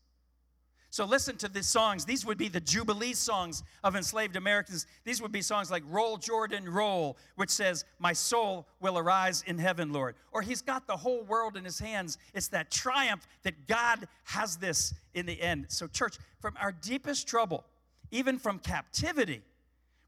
So 0.92 1.06
listen 1.06 1.36
to 1.38 1.48
these 1.48 1.66
songs. 1.66 2.04
These 2.04 2.26
would 2.26 2.36
be 2.36 2.48
the 2.48 2.60
Jubilee 2.60 3.14
songs 3.14 3.62
of 3.82 3.96
enslaved 3.96 4.36
Americans. 4.36 4.86
These 5.04 5.22
would 5.22 5.32
be 5.32 5.40
songs 5.40 5.70
like 5.70 5.82
Roll 5.88 6.18
Jordan 6.18 6.68
Roll, 6.68 7.16
which 7.36 7.48
says, 7.48 7.86
My 7.98 8.12
soul 8.12 8.66
will 8.78 8.98
arise 8.98 9.42
in 9.46 9.56
heaven, 9.56 9.90
Lord. 9.90 10.16
Or 10.32 10.42
He's 10.42 10.60
got 10.60 10.86
the 10.86 10.98
whole 10.98 11.22
world 11.22 11.56
in 11.56 11.64
His 11.64 11.78
hands. 11.78 12.18
It's 12.34 12.48
that 12.48 12.70
triumph 12.70 13.26
that 13.42 13.66
God 13.66 14.06
has 14.24 14.58
this 14.58 14.92
in 15.14 15.24
the 15.24 15.40
end. 15.40 15.64
So, 15.68 15.86
church, 15.86 16.18
from 16.40 16.58
our 16.60 16.72
deepest 16.72 17.26
trouble, 17.26 17.64
even 18.10 18.38
from 18.38 18.58
captivity, 18.58 19.40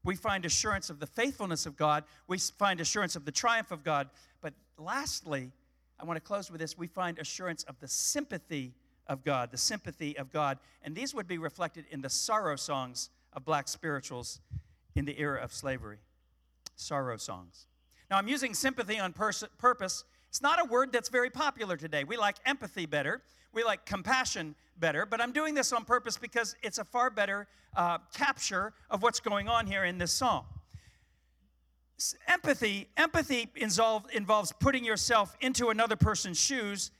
we 0.03 0.15
find 0.15 0.45
assurance 0.45 0.91
of 0.91 0.99
the 0.99 1.07
faithfulness 1.07 1.65
of 1.65 1.75
God. 1.75 2.03
We 2.27 2.37
find 2.37 2.79
assurance 2.79 3.15
of 3.15 3.25
the 3.25 3.31
triumph 3.31 3.71
of 3.71 3.83
God. 3.83 4.07
But 4.39 4.53
lastly, 4.77 5.51
I 5.99 6.05
want 6.05 6.17
to 6.17 6.21
close 6.21 6.51
with 6.51 6.61
this 6.61 6.77
we 6.77 6.85
find 6.85 7.17
assurance 7.17 7.63
of 7.63 7.79
the 7.79 7.87
sympathy 7.87 8.75
of 9.07 9.23
God, 9.23 9.51
the 9.51 9.57
sympathy 9.57 10.17
of 10.17 10.31
God. 10.31 10.57
And 10.83 10.95
these 10.95 11.13
would 11.13 11.27
be 11.27 11.37
reflected 11.37 11.85
in 11.91 12.01
the 12.01 12.09
sorrow 12.09 12.55
songs 12.55 13.09
of 13.33 13.45
black 13.45 13.67
spirituals 13.67 14.39
in 14.95 15.05
the 15.05 15.19
era 15.19 15.41
of 15.41 15.53
slavery. 15.53 15.97
Sorrow 16.75 17.17
songs. 17.17 17.67
Now, 18.09 18.17
I'm 18.17 18.27
using 18.27 18.53
sympathy 18.53 18.99
on 18.99 19.13
pers- 19.13 19.43
purpose. 19.57 20.03
It's 20.29 20.41
not 20.41 20.59
a 20.61 20.65
word 20.65 20.91
that's 20.91 21.09
very 21.09 21.29
popular 21.29 21.77
today. 21.77 22.03
We 22.03 22.17
like 22.17 22.37
empathy 22.45 22.85
better, 22.85 23.21
we 23.53 23.63
like 23.63 23.85
compassion 23.85 24.55
better, 24.77 25.05
but 25.05 25.21
I'm 25.21 25.31
doing 25.31 25.53
this 25.53 25.71
on 25.71 25.85
purpose 25.85 26.17
because 26.17 26.55
it's 26.61 26.77
a 26.77 26.83
far 26.83 27.09
better 27.09 27.47
uh, 27.75 27.99
capture 28.13 28.73
of 28.89 29.01
what's 29.01 29.19
going 29.19 29.47
on 29.47 29.65
here 29.65 29.85
in 29.85 29.97
this 29.97 30.11
song. 30.11 30.45
Empathy, 32.27 32.89
empathy 32.97 33.49
involve, 33.55 34.05
involves 34.13 34.51
putting 34.51 34.83
yourself 34.83 35.37
into 35.39 35.69
another 35.69 35.95
person's 35.95 36.39
shoes 36.39 36.91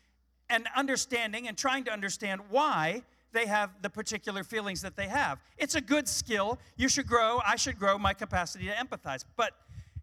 and 0.49 0.67
understanding 0.75 1.47
and 1.47 1.57
trying 1.57 1.83
to 1.85 1.91
understand 1.91 2.41
why 2.49 3.03
they 3.31 3.45
have 3.45 3.69
the 3.81 3.89
particular 3.89 4.43
feelings 4.43 4.81
that 4.81 4.95
they 4.95 5.07
have. 5.07 5.39
It's 5.57 5.75
a 5.75 5.81
good 5.81 6.07
skill. 6.07 6.59
You 6.77 6.87
should 6.87 7.07
grow. 7.07 7.41
I 7.45 7.57
should 7.57 7.77
grow 7.77 7.97
my 7.97 8.13
capacity 8.13 8.67
to 8.67 8.73
empathize. 8.73 9.25
But 9.35 9.51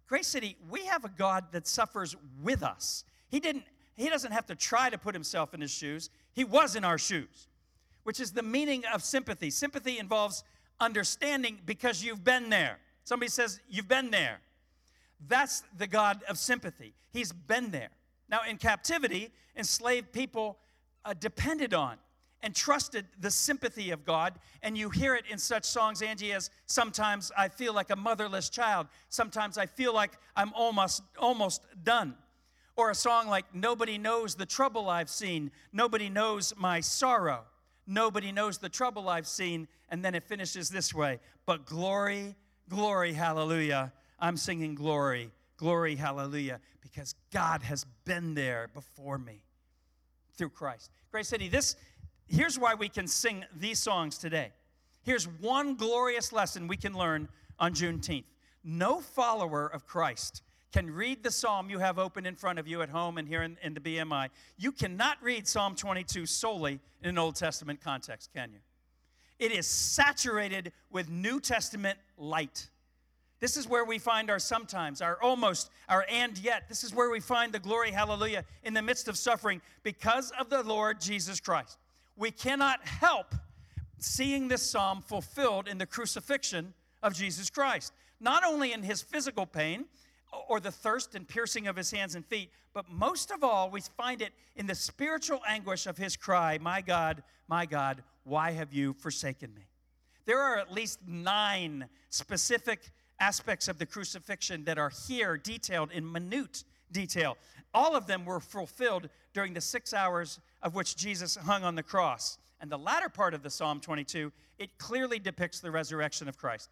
Grace 0.06 0.26
City, 0.26 0.56
we 0.68 0.84
have 0.86 1.04
a 1.04 1.08
God 1.08 1.46
that 1.52 1.66
suffers 1.66 2.14
with 2.42 2.62
us. 2.62 3.04
He 3.28 3.40
didn't 3.40 3.64
he 3.94 4.08
doesn't 4.08 4.32
have 4.32 4.46
to 4.46 4.54
try 4.54 4.90
to 4.90 4.98
put 4.98 5.14
himself 5.14 5.54
in 5.54 5.60
his 5.60 5.70
shoes. 5.70 6.10
He 6.32 6.44
was 6.44 6.76
in 6.76 6.84
our 6.84 6.98
shoes, 6.98 7.48
which 8.04 8.20
is 8.20 8.32
the 8.32 8.42
meaning 8.42 8.84
of 8.92 9.02
sympathy. 9.02 9.50
Sympathy 9.50 9.98
involves 9.98 10.44
understanding 10.80 11.58
because 11.66 12.02
you've 12.02 12.24
been 12.24 12.50
there. 12.50 12.78
Somebody 13.04 13.30
says, 13.30 13.60
You've 13.68 13.88
been 13.88 14.10
there. 14.10 14.40
That's 15.28 15.62
the 15.76 15.86
God 15.86 16.22
of 16.28 16.38
sympathy. 16.38 16.94
He's 17.12 17.32
been 17.32 17.70
there. 17.70 17.90
Now, 18.32 18.40
in 18.48 18.56
captivity, 18.56 19.30
enslaved 19.56 20.10
people 20.10 20.56
uh, 21.04 21.12
depended 21.12 21.74
on 21.74 21.98
and 22.42 22.54
trusted 22.54 23.04
the 23.20 23.30
sympathy 23.30 23.90
of 23.90 24.06
God. 24.06 24.34
And 24.62 24.76
you 24.76 24.88
hear 24.88 25.14
it 25.14 25.24
in 25.30 25.36
such 25.36 25.64
songs, 25.64 26.00
Angie, 26.00 26.32
as 26.32 26.50
sometimes 26.64 27.30
I 27.36 27.48
feel 27.48 27.74
like 27.74 27.90
a 27.90 27.96
motherless 27.96 28.48
child. 28.48 28.88
Sometimes 29.10 29.58
I 29.58 29.66
feel 29.66 29.94
like 29.94 30.12
I'm 30.34 30.52
almost, 30.54 31.02
almost 31.18 31.62
done. 31.84 32.14
Or 32.74 32.90
a 32.90 32.94
song 32.94 33.28
like, 33.28 33.54
Nobody 33.54 33.98
knows 33.98 34.34
the 34.34 34.46
trouble 34.46 34.88
I've 34.88 35.10
seen. 35.10 35.50
Nobody 35.70 36.08
knows 36.08 36.54
my 36.56 36.80
sorrow. 36.80 37.44
Nobody 37.86 38.32
knows 38.32 38.58
the 38.58 38.70
trouble 38.70 39.10
I've 39.10 39.28
seen. 39.28 39.68
And 39.90 40.02
then 40.02 40.14
it 40.14 40.24
finishes 40.24 40.70
this 40.70 40.94
way 40.94 41.20
But 41.44 41.66
glory, 41.66 42.34
glory, 42.68 43.12
hallelujah. 43.12 43.92
I'm 44.18 44.38
singing 44.38 44.74
glory, 44.74 45.30
glory, 45.62 45.94
hallelujah, 45.94 46.58
because 46.80 47.14
God 47.32 47.62
has 47.62 47.86
been 48.04 48.34
there 48.34 48.68
before 48.74 49.16
me 49.16 49.44
through 50.36 50.48
Christ. 50.48 50.90
Grace 51.12 51.28
City, 51.28 51.48
this, 51.48 51.76
here's 52.26 52.58
why 52.58 52.74
we 52.74 52.88
can 52.88 53.06
sing 53.06 53.44
these 53.54 53.78
songs 53.78 54.18
today. 54.18 54.50
Here's 55.04 55.28
one 55.28 55.76
glorious 55.76 56.32
lesson 56.32 56.66
we 56.66 56.76
can 56.76 56.94
learn 56.94 57.28
on 57.60 57.74
Juneteenth. 57.74 58.24
No 58.64 59.00
follower 59.00 59.68
of 59.68 59.86
Christ 59.86 60.42
can 60.72 60.90
read 60.90 61.22
the 61.22 61.30
psalm 61.30 61.70
you 61.70 61.78
have 61.78 61.96
open 61.96 62.26
in 62.26 62.34
front 62.34 62.58
of 62.58 62.66
you 62.66 62.82
at 62.82 62.88
home 62.88 63.16
and 63.16 63.28
here 63.28 63.44
in, 63.44 63.56
in 63.62 63.72
the 63.72 63.80
BMI, 63.80 64.30
you 64.58 64.72
cannot 64.72 65.22
read 65.22 65.46
Psalm 65.46 65.76
22 65.76 66.26
solely 66.26 66.80
in 67.04 67.10
an 67.10 67.18
Old 67.18 67.36
Testament 67.36 67.80
context, 67.80 68.30
can 68.34 68.50
you? 68.52 68.58
It 69.38 69.52
is 69.52 69.68
saturated 69.68 70.72
with 70.90 71.08
New 71.08 71.38
Testament 71.38 72.00
light. 72.18 72.68
This 73.42 73.56
is 73.56 73.66
where 73.66 73.84
we 73.84 73.98
find 73.98 74.30
our 74.30 74.38
sometimes, 74.38 75.02
our 75.02 75.20
almost, 75.20 75.72
our 75.88 76.06
and 76.08 76.38
yet. 76.38 76.68
This 76.68 76.84
is 76.84 76.94
where 76.94 77.10
we 77.10 77.18
find 77.18 77.52
the 77.52 77.58
glory, 77.58 77.90
hallelujah, 77.90 78.44
in 78.62 78.72
the 78.72 78.82
midst 78.82 79.08
of 79.08 79.18
suffering 79.18 79.60
because 79.82 80.30
of 80.38 80.48
the 80.48 80.62
Lord 80.62 81.00
Jesus 81.00 81.40
Christ. 81.40 81.76
We 82.16 82.30
cannot 82.30 82.86
help 82.86 83.34
seeing 83.98 84.46
this 84.46 84.62
psalm 84.62 85.02
fulfilled 85.02 85.66
in 85.66 85.78
the 85.78 85.86
crucifixion 85.86 86.72
of 87.02 87.14
Jesus 87.14 87.50
Christ. 87.50 87.92
Not 88.20 88.44
only 88.44 88.72
in 88.72 88.84
his 88.84 89.02
physical 89.02 89.44
pain 89.44 89.86
or 90.48 90.60
the 90.60 90.70
thirst 90.70 91.16
and 91.16 91.26
piercing 91.26 91.66
of 91.66 91.74
his 91.74 91.90
hands 91.90 92.14
and 92.14 92.24
feet, 92.24 92.52
but 92.72 92.88
most 92.92 93.32
of 93.32 93.42
all, 93.42 93.70
we 93.70 93.80
find 93.96 94.22
it 94.22 94.32
in 94.54 94.68
the 94.68 94.76
spiritual 94.76 95.40
anguish 95.48 95.88
of 95.88 95.98
his 95.98 96.16
cry, 96.16 96.58
My 96.58 96.80
God, 96.80 97.24
my 97.48 97.66
God, 97.66 98.04
why 98.22 98.52
have 98.52 98.72
you 98.72 98.92
forsaken 98.92 99.52
me? 99.52 99.62
There 100.26 100.38
are 100.38 100.58
at 100.58 100.72
least 100.72 101.00
nine 101.08 101.88
specific 102.08 102.92
aspects 103.22 103.68
of 103.68 103.78
the 103.78 103.86
crucifixion 103.86 104.64
that 104.64 104.78
are 104.78 104.90
here 105.06 105.36
detailed 105.36 105.92
in 105.92 106.10
minute 106.10 106.64
detail. 106.90 107.38
All 107.72 107.94
of 107.94 108.08
them 108.08 108.24
were 108.24 108.40
fulfilled 108.40 109.08
during 109.32 109.54
the 109.54 109.60
six 109.60 109.94
hours 109.94 110.40
of 110.60 110.74
which 110.74 110.96
Jesus 110.96 111.36
hung 111.36 111.62
on 111.62 111.76
the 111.76 111.84
cross. 111.84 112.38
And 112.60 112.70
the 112.70 112.78
latter 112.78 113.08
part 113.08 113.32
of 113.32 113.44
the 113.44 113.48
Psalm 113.48 113.80
22, 113.80 114.32
it 114.58 114.76
clearly 114.76 115.20
depicts 115.20 115.60
the 115.60 115.70
resurrection 115.70 116.28
of 116.28 116.36
Christ. 116.36 116.68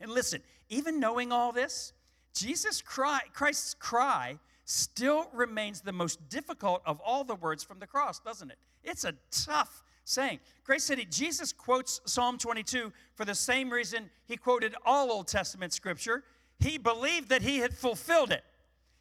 And 0.00 0.12
listen, 0.12 0.42
even 0.68 1.00
knowing 1.00 1.32
all 1.32 1.50
this, 1.50 1.92
Jesus 2.34 2.80
cry, 2.80 3.20
Christ's 3.34 3.74
cry 3.74 4.38
still 4.64 5.28
remains 5.34 5.80
the 5.80 5.92
most 5.92 6.28
difficult 6.28 6.82
of 6.86 7.00
all 7.00 7.24
the 7.24 7.34
words 7.34 7.64
from 7.64 7.80
the 7.80 7.86
cross, 7.86 8.20
doesn't 8.20 8.50
it? 8.50 8.58
It's 8.84 9.04
a 9.04 9.14
tough 9.32 9.82
saying. 10.08 10.40
Grace 10.64 10.84
City, 10.84 11.04
Jesus 11.04 11.52
quotes 11.52 12.00
Psalm 12.04 12.38
22 12.38 12.92
for 13.14 13.24
the 13.24 13.34
same 13.34 13.70
reason 13.70 14.10
he 14.26 14.36
quoted 14.36 14.74
all 14.84 15.10
Old 15.10 15.28
Testament 15.28 15.72
scripture. 15.72 16.24
He 16.58 16.78
believed 16.78 17.28
that 17.28 17.42
he 17.42 17.58
had 17.58 17.74
fulfilled 17.74 18.32
it. 18.32 18.42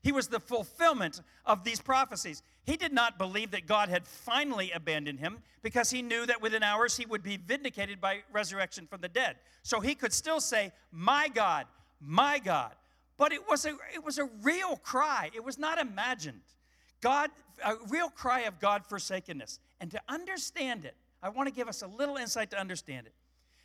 He 0.04 0.12
was 0.12 0.28
the 0.28 0.40
fulfillment 0.40 1.22
of 1.46 1.64
these 1.64 1.82
prophecies. 1.82 2.44
He 2.64 2.78
did 2.78 2.94
not 2.94 3.18
believe 3.18 3.52
that 3.52 3.66
God 3.66 3.90
had 3.90 4.08
finally 4.08 4.72
abandoned 4.72 5.20
him 5.20 5.40
because 5.64 5.90
he 5.90 6.02
knew 6.02 6.26
that 6.26 6.42
within 6.42 6.64
hours 6.64 6.96
he 6.96 7.06
would 7.06 7.24
be 7.24 7.38
vindicated 7.38 8.00
by 8.00 8.20
resurrection 8.32 8.86
from 8.88 9.02
the 9.02 9.10
dead. 9.10 9.38
So 9.64 9.80
he 9.80 9.96
could 9.96 10.14
still 10.14 10.40
say, 10.40 10.72
My 10.92 11.30
God, 11.30 11.66
my 12.00 12.40
God. 12.40 12.74
But 13.18 13.34
it 13.34 13.42
was 13.50 13.66
a, 13.66 13.72
it 13.94 14.04
was 14.04 14.20
a 14.20 14.30
real 14.44 14.78
cry, 14.78 15.32
it 15.34 15.44
was 15.44 15.58
not 15.58 15.80
imagined. 15.80 16.42
God, 17.02 17.30
a 17.64 17.76
real 17.90 18.10
cry 18.10 18.42
of 18.42 18.60
God 18.60 18.86
forsakenness. 18.86 19.60
And 19.80 19.92
to 19.92 20.02
understand 20.08 20.86
it, 20.86 20.96
I 21.22 21.30
want 21.30 21.48
to 21.48 21.54
give 21.54 21.68
us 21.68 21.82
a 21.82 21.88
little 21.88 22.18
insight 22.18 22.52
to 22.52 22.60
understand 22.60 23.08
it. 23.08 23.14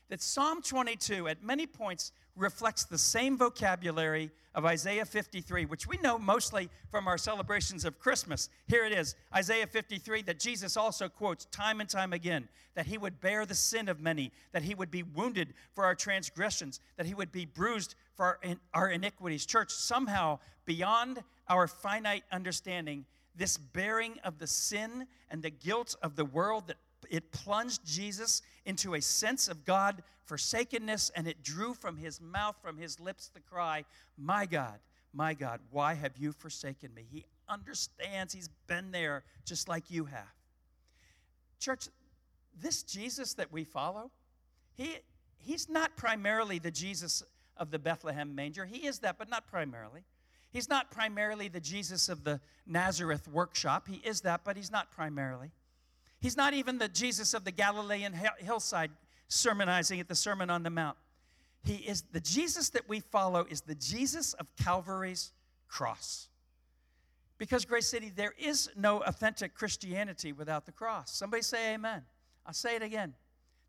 That 0.09 0.20
Psalm 0.20 0.61
22, 0.62 1.29
at 1.29 1.42
many 1.42 1.66
points, 1.66 2.12
reflects 2.37 2.85
the 2.85 2.98
same 2.98 3.38
vocabulary 3.38 4.31
of 4.55 4.66
Isaiah 4.66 5.07
53, 5.07 5.64
which 5.64 5.87
we 5.87 5.96
know 5.98 6.18
mostly 6.18 6.68
from 6.90 7.09
our 7.09 7.16
celebrations 7.16 7.85
of 7.85 7.98
Christmas. 7.98 8.51
Here 8.66 8.85
it 8.85 8.92
is 8.92 9.14
Isaiah 9.35 9.66
53, 9.66 10.22
that 10.22 10.38
Jesus 10.38 10.77
also 10.77 11.09
quotes 11.09 11.46
time 11.46 11.81
and 11.81 11.88
time 11.88 12.12
again 12.12 12.48
that 12.75 12.87
he 12.87 12.98
would 12.98 13.20
bear 13.20 13.44
the 13.44 13.55
sin 13.55 13.88
of 13.88 14.01
many, 14.01 14.33
that 14.53 14.62
he 14.62 14.75
would 14.75 14.90
be 14.90 15.03
wounded 15.03 15.55
for 15.75 15.85
our 15.85 15.94
transgressions, 15.94 16.81
that 16.96 17.07
he 17.07 17.14
would 17.14 17.33
be 17.33 17.44
bruised 17.44 17.94
for 18.14 18.38
our, 18.44 18.57
our 18.72 18.88
iniquities. 18.90 19.46
Church, 19.46 19.70
somehow, 19.70 20.38
beyond 20.64 21.22
our 21.48 21.66
finite 21.66 22.25
understanding, 22.31 23.05
this 23.35 23.57
bearing 23.57 24.18
of 24.25 24.38
the 24.38 24.47
sin 24.47 25.07
and 25.31 25.42
the 25.42 25.51
guilt 25.51 25.97
of 26.03 26.16
the 26.16 26.25
world 26.25 26.68
that 26.68 26.77
it 27.11 27.33
plunged 27.33 27.85
Jesus 27.85 28.42
into 28.64 28.95
a 28.95 29.01
sense 29.01 29.49
of 29.49 29.64
God 29.64 30.03
forsakenness, 30.25 31.11
and 31.14 31.27
it 31.27 31.42
drew 31.42 31.75
from 31.75 31.97
his 31.97 32.21
mouth, 32.21 32.57
from 32.62 32.79
his 32.79 32.99
lips, 33.01 33.31
the 33.35 33.40
cry, 33.40 33.85
My 34.16 34.47
God, 34.47 34.79
my 35.12 35.35
God, 35.35 35.61
why 35.71 35.95
have 35.95 36.16
you 36.16 36.33
forsaken 36.33 36.95
me? 36.95 37.05
He 37.11 37.25
understands, 37.49 38.33
he's 38.33 38.49
been 38.66 38.92
there 38.92 39.25
just 39.45 39.68
like 39.68 39.90
you 39.90 40.07
have. 40.07 40.33
Church, 41.59 41.88
this 42.59 42.83
Jesus 42.83 43.35
that 43.35 43.53
we 43.53 43.64
follow, 43.64 44.11
he, 44.75 44.97
he's 45.38 45.68
not 45.68 45.97
primarily 45.97 46.59
the 46.59 46.71
Jesus 46.71 47.23
of 47.57 47.71
the 47.71 47.79
Bethlehem 47.79 48.35
manger. 48.35 48.64
He 48.64 48.87
is 48.87 49.01
that, 49.01 49.18
but 49.18 49.29
not 49.29 49.47
primarily. 49.47 50.05
He's 50.53 50.69
not 50.69 50.91
primarily 50.91 51.49
the 51.49 51.61
Jesus 51.61 52.09
of 52.09 52.25
the 52.25 52.41
Nazareth 52.67 53.27
workshop. 53.27 53.88
He 53.88 53.97
is 53.97 54.21
that, 54.21 54.43
but 54.45 54.57
he's 54.57 54.71
not 54.71 54.91
primarily. 54.91 55.51
He's 56.21 56.37
not 56.37 56.55
even 56.55 56.79
the 56.79 56.88
Jesus 56.88 57.35
of 57.35 57.45
the 57.45 57.51
Galilean 57.51 58.15
hillside 58.38 58.91
sermonizing 59.29 59.99
at 59.99 60.09
the 60.09 60.15
Sermon 60.15 60.51
on 60.51 60.62
the 60.62 60.71
Mount. 60.71 60.97
He 61.65 61.77
is 61.77 62.03
the 62.12 62.21
Jesus 62.21 62.69
that 62.71 62.88
we 62.88 63.01
follow 63.01 63.47
is 63.49 63.62
the 63.62 63.75
Jesus 63.75 64.35
of 64.35 64.47
Calvary's 64.57 65.33
cross. 65.69 66.29
Because, 67.38 67.65
Grace 67.65 67.88
City, 67.88 68.12
there 68.15 68.35
is 68.38 68.69
no 68.77 68.99
authentic 68.99 69.55
Christianity 69.55 70.33
without 70.33 70.67
the 70.67 70.73
cross. 70.73 71.11
Somebody 71.12 71.43
say 71.43 71.75
amen. 71.75 72.03
I'll 72.47 72.53
say 72.53 72.77
it 72.77 72.83
again. 72.83 73.15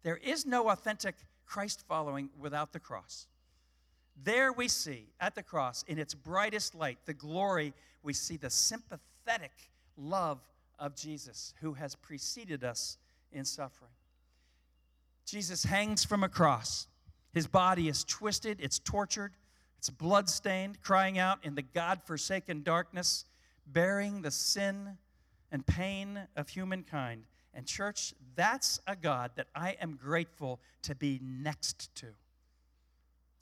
There 0.04 0.18
is 0.18 0.46
no 0.46 0.70
authentic 0.70 1.16
Christ 1.46 1.84
following 1.88 2.30
without 2.38 2.74
the 2.74 2.80
cross. 2.80 3.28
There 4.22 4.54
we 4.54 4.68
see 4.68 5.08
at 5.20 5.36
the 5.36 5.44
cross, 5.44 5.84
in 5.88 5.98
its 5.98 6.14
brightest 6.14 6.76
light, 6.76 7.00
the 7.06 7.14
glory, 7.14 7.74
we 8.04 8.14
see 8.14 8.38
the 8.38 8.50
sympathetic 8.50 9.52
love 9.98 10.40
of 10.80 10.96
Jesus 10.96 11.54
who 11.62 11.74
has 11.74 11.96
preceded 11.96 12.64
us 12.64 12.98
in 13.32 13.46
suffering. 13.46 13.92
Jesus 15.26 15.64
hangs 15.64 16.04
from 16.04 16.24
a 16.24 16.30
cross. 16.30 16.88
His 17.34 17.48
body 17.48 17.88
is 17.88 18.04
twisted, 18.04 18.60
it's 18.62 18.80
tortured, 18.80 19.34
it's 19.78 19.90
blood-stained, 19.90 20.82
crying 20.82 21.18
out 21.18 21.40
in 21.44 21.56
the 21.56 21.62
God-forsaken 21.62 22.64
darkness, 22.64 23.26
bearing 23.66 24.22
the 24.22 24.32
sin 24.32 24.98
and 25.52 25.66
pain 25.66 26.28
of 26.36 26.50
humankind. 26.50 27.24
And 27.54 27.66
church, 27.66 28.14
that's 28.36 28.80
a 28.88 28.96
God 28.96 29.32
that 29.36 29.48
I 29.56 29.78
am 29.82 29.98
grateful 30.02 30.60
to 30.84 30.96
be 30.96 31.20
next 31.24 31.94
to. 31.96 32.08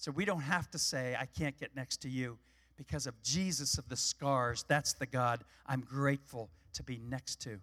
So 0.02 0.10
we 0.10 0.26
don't 0.26 0.42
have 0.42 0.68
to 0.72 0.80
say, 0.80 1.16
I 1.16 1.28
can't 1.28 1.56
get 1.60 1.76
next 1.76 2.02
to 2.02 2.10
you 2.10 2.40
because 2.76 3.06
of 3.06 3.22
Jesus 3.22 3.78
of 3.78 3.88
the 3.88 3.96
scars. 3.96 4.66
That's 4.68 4.94
the 4.94 5.06
God 5.06 5.44
I'm 5.68 5.82
grateful 5.82 6.50
to 6.74 6.82
be 6.82 7.00
next 7.08 7.40
to. 7.42 7.60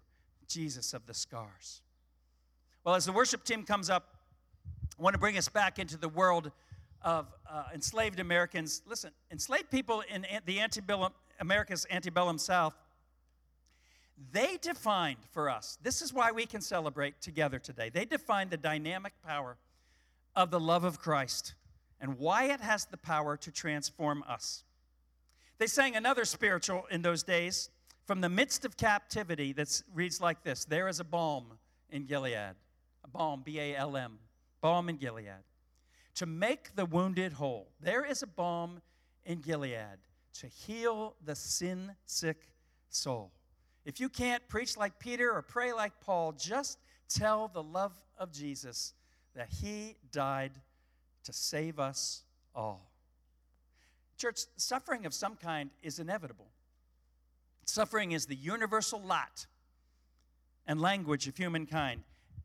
Jesus 0.47 0.95
of 0.95 1.05
the 1.07 1.15
scars. 1.15 1.83
Well, 2.85 2.95
as 2.95 3.07
the 3.07 3.13
worship 3.13 3.43
team 3.43 3.65
comes 3.65 3.91
up, 3.91 4.15
I 4.97 5.03
want 5.03 5.15
to 5.15 5.19
bring 5.19 5.37
us 5.37 5.49
back 5.49 5.81
into 5.81 5.97
the 5.97 6.09
world 6.09 6.53
of 7.03 7.27
uh, 7.51 7.65
enslaved 7.75 8.21
Americans. 8.21 8.83
Listen, 8.87 9.11
enslaved 9.33 9.69
people 9.69 10.05
in 10.09 10.25
the 10.47 10.61
antebellum, 10.61 11.15
America's 11.41 11.89
antebellum 11.91 12.39
South, 12.39 12.75
they 14.31 14.59
defined 14.63 15.19
for 15.33 15.51
us, 15.51 15.77
this 15.83 16.03
is 16.03 16.15
why 16.15 16.31
we 16.31 16.47
can 16.47 16.61
celebrate 16.61 17.21
together 17.21 17.59
today. 17.59 17.91
They 17.93 18.05
defined 18.05 18.51
the 18.51 18.57
dynamic 18.57 19.15
power 19.27 19.57
of 20.37 20.53
the 20.53 20.61
love 20.61 20.85
of 20.85 21.01
Christ 21.01 21.55
and 22.01 22.19
why 22.19 22.45
it 22.45 22.61
has 22.61 22.85
the 22.87 22.97
power 22.97 23.37
to 23.37 23.51
transform 23.51 24.25
us. 24.29 24.65
They 25.59 25.67
sang 25.67 25.97
another 25.97 26.25
spiritual 26.25 26.87
in 26.91 27.03
those 27.03 27.23
days 27.23 27.71
from 28.07 28.21
the 28.21 28.29
midst 28.29 28.65
of 28.65 28.77
captivity 28.77 29.53
that 29.53 29.83
reads 29.93 30.21
like 30.21 30.43
this 30.43 30.65
There 30.65 30.89
is 30.89 31.01
a 31.01 31.05
balm 31.05 31.59
in 31.91 32.07
Gilead, 32.07 32.55
a 33.05 33.09
balm, 33.09 33.43
B 33.45 33.59
A 33.59 33.77
L 33.77 33.97
M, 33.97 34.19
balm 34.61 34.89
in 34.89 34.97
Gilead, 34.97 35.45
to 36.15 36.27
make 36.27 36.75
the 36.77 36.87
wounded 36.87 37.33
whole. 37.33 37.69
There 37.81 38.05
is 38.05 38.23
a 38.23 38.27
balm 38.27 38.81
in 39.25 39.41
Gilead 39.41 39.99
to 40.35 40.47
heal 40.47 41.17
the 41.25 41.35
sin 41.35 41.93
sick 42.07 42.53
soul. 42.89 43.33
If 43.85 44.01
you 44.01 44.09
can't 44.09 44.47
preach 44.49 44.77
like 44.77 44.99
Peter 44.99 45.33
or 45.33 45.43
pray 45.43 45.73
like 45.73 45.93
Paul, 46.01 46.33
just 46.33 46.79
tell 47.09 47.49
the 47.49 47.63
love 47.63 48.01
of 48.17 48.33
Jesus 48.33 48.95
that 49.35 49.49
he 49.51 49.97
died 50.13 50.53
to 51.25 51.33
save 51.33 51.79
us 51.79 52.23
all. 52.55 52.91
Church, 54.17 54.41
suffering 54.57 55.07
of 55.07 55.15
some 55.15 55.37
kind 55.37 55.71
is 55.83 55.99
inevitable. 55.99 56.49
Suffering 57.67 58.13
is 58.13 58.27
the 58.27 58.35
universal 58.35 59.01
lot 59.01 59.47
and 60.67 60.81
language 60.81 61.29
of 61.29 61.37
humankind. 61.37 62.03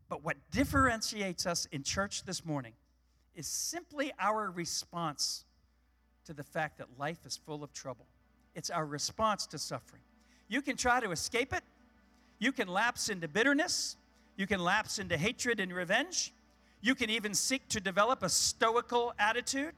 But 0.10 0.24
what 0.24 0.38
differentiates 0.52 1.46
us 1.46 1.68
in 1.72 1.84
church 1.84 2.24
this 2.24 2.46
morning 2.46 2.74
is 3.36 3.48
simply 3.48 4.12
our 4.20 4.52
response 4.52 5.46
to 6.26 6.34
the 6.34 6.44
fact 6.44 6.78
that 6.78 6.88
life 7.00 7.26
is 7.26 7.36
full 7.36 7.64
of 7.64 7.74
trouble. 7.74 8.06
It's 8.56 8.70
our 8.70 8.86
response 8.86 9.48
to 9.48 9.58
suffering. 9.58 10.02
You 10.48 10.62
can 10.62 10.78
try 10.78 11.00
to 11.00 11.12
escape 11.12 11.54
it, 11.54 11.64
you 12.38 12.52
can 12.52 12.68
lapse 12.68 13.10
into 13.10 13.28
bitterness, 13.28 13.98
you 14.38 14.46
can 14.46 14.60
lapse 14.60 15.00
into 15.00 15.18
hatred 15.18 15.60
and 15.60 15.74
revenge, 15.74 16.34
you 16.84 16.96
can 16.96 17.10
even 17.10 17.34
seek 17.34 17.68
to 17.70 17.80
develop 17.80 18.22
a 18.22 18.30
stoical 18.30 19.14
attitude. 19.18 19.74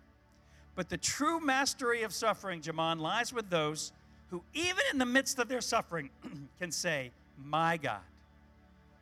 But 0.74 0.90
the 0.90 0.98
true 0.98 1.40
mastery 1.40 2.02
of 2.02 2.14
suffering, 2.14 2.62
Jaman, 2.62 3.00
lies 3.00 3.32
with 3.32 3.50
those 3.50 3.94
who, 4.32 4.42
even 4.54 4.82
in 4.92 4.98
the 4.98 5.06
midst 5.06 5.40
of 5.40 5.48
their 5.48 5.62
suffering, 5.62 6.10
can 6.60 6.72
say, 6.72 7.12
My 7.38 7.78
God, 7.78 8.02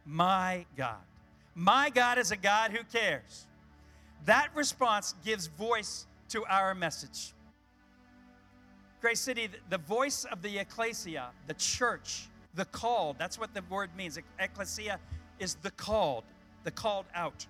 my 0.06 0.66
God. 0.78 1.02
My 1.56 1.90
God 1.90 2.18
is 2.18 2.32
a 2.32 2.36
God 2.36 2.72
who 2.72 2.84
cares. 2.92 3.48
That 4.26 4.50
response 4.54 5.16
gives 5.24 5.48
voice 5.48 6.06
to 6.30 6.44
our 6.46 6.76
message. 6.76 7.34
Grace 9.02 9.20
City, 9.20 9.50
the 9.70 9.78
voice 9.78 10.26
of 10.26 10.42
the 10.42 10.58
ecclesia, 10.58 11.30
the 11.48 11.54
church, 11.56 12.28
the 12.56 12.66
called, 12.66 13.18
that's 13.18 13.40
what 13.40 13.54
the 13.54 13.62
word 13.70 13.90
means. 13.96 14.18
Ecclesia 14.40 15.00
is 15.40 15.56
the 15.56 15.72
called, 15.72 16.24
the 16.64 16.72
called 16.72 17.06
out. 17.14 17.46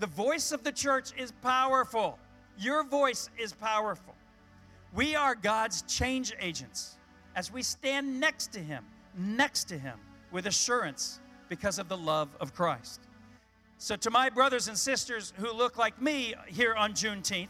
The 0.00 0.06
voice 0.06 0.50
of 0.50 0.64
the 0.64 0.72
church 0.72 1.12
is 1.18 1.30
powerful. 1.42 2.18
Your 2.58 2.82
voice 2.84 3.28
is 3.38 3.52
powerful. 3.52 4.14
We 4.94 5.14
are 5.14 5.34
God's 5.34 5.82
change 5.82 6.32
agents 6.40 6.96
as 7.36 7.52
we 7.52 7.62
stand 7.62 8.18
next 8.18 8.48
to 8.54 8.60
Him, 8.60 8.82
next 9.14 9.64
to 9.64 9.78
Him 9.78 9.98
with 10.32 10.46
assurance 10.46 11.20
because 11.50 11.78
of 11.78 11.90
the 11.90 11.98
love 11.98 12.30
of 12.40 12.54
Christ. 12.54 13.00
So, 13.76 13.94
to 13.96 14.10
my 14.10 14.30
brothers 14.30 14.68
and 14.68 14.76
sisters 14.76 15.34
who 15.36 15.52
look 15.52 15.76
like 15.76 16.00
me 16.00 16.34
here 16.46 16.74
on 16.74 16.94
Juneteenth, 16.94 17.48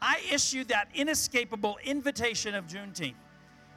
I 0.00 0.20
issue 0.30 0.64
that 0.64 0.88
inescapable 0.94 1.78
invitation 1.84 2.54
of 2.54 2.66
Juneteenth 2.66 3.14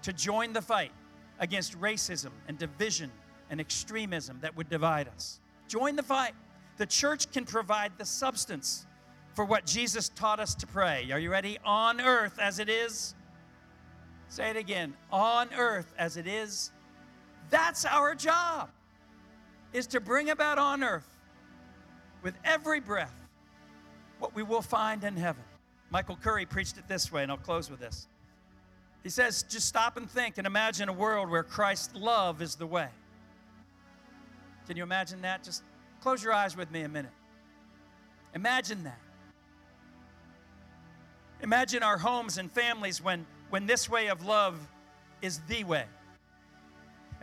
to 0.02 0.12
join 0.12 0.52
the 0.52 0.62
fight 0.62 0.92
against 1.40 1.80
racism 1.80 2.32
and 2.50 2.58
division 2.58 3.10
and 3.50 3.62
extremism 3.62 4.40
that 4.42 4.56
would 4.58 4.70
divide 4.70 5.08
us. 5.08 5.40
Join 5.70 5.96
the 5.96 6.04
fight. 6.04 6.34
The 6.78 6.86
church 6.86 7.32
can 7.32 7.46
provide 7.46 7.94
the 7.98 8.06
substance 8.06 8.86
for 9.34 9.46
what 9.46 9.66
Jesus 9.66 10.10
taught 10.10 10.40
us 10.40 10.56
to 10.56 10.68
pray. 10.68 11.10
Are 11.12 11.20
you 11.20 11.30
ready? 11.30 11.58
On 11.64 12.02
earth 12.02 12.38
as 12.40 12.60
it 12.60 12.70
is. 12.70 13.16
Say 14.28 14.50
it 14.50 14.58
again. 14.58 14.94
On 15.12 15.50
earth 15.58 15.94
as 15.98 16.18
it 16.18 16.28
is. 16.28 16.72
That's 17.50 17.86
our 17.86 18.16
job, 18.16 18.70
is 19.72 19.88
to 19.88 20.00
bring 20.00 20.30
about 20.30 20.58
on 20.58 20.84
earth 20.84 21.08
with 22.24 22.34
every 22.44 22.80
breath 22.80 23.14
what 24.20 24.34
we 24.36 24.42
will 24.44 24.62
find 24.62 25.04
in 25.04 25.16
heaven. 25.16 25.44
Michael 25.92 26.18
Curry 26.18 26.46
preached 26.46 26.78
it 26.78 26.88
this 26.88 27.12
way, 27.12 27.24
and 27.24 27.32
I'll 27.32 27.38
close 27.38 27.70
with 27.70 27.80
this. 27.80 28.08
He 29.04 29.10
says, 29.10 29.44
just 29.44 29.68
stop 29.68 29.98
and 29.98 30.10
think 30.10 30.40
and 30.40 30.48
imagine 30.48 30.90
a 30.90 30.94
world 30.94 31.30
where 31.30 31.44
Christ's 31.44 31.94
love 31.96 32.42
is 32.42 32.56
the 32.56 32.66
way. 32.66 32.88
Can 34.68 34.76
you 34.76 34.84
imagine 34.84 35.22
that? 35.22 35.44
Just 35.44 35.62
close 36.06 36.24
your 36.24 36.34
eyes 36.34 36.56
with 36.56 36.70
me 36.70 36.84
a 36.84 36.88
minute. 36.88 37.10
Imagine 38.36 38.84
that. 38.84 39.00
Imagine 41.42 41.82
our 41.82 41.98
homes 41.98 42.38
and 42.38 42.52
families 42.52 43.02
when, 43.02 43.26
when 43.50 43.66
this 43.66 43.90
way 43.90 44.10
of 44.10 44.24
love 44.24 44.56
is 45.24 45.40
the 45.48 45.64
way. 45.64 45.86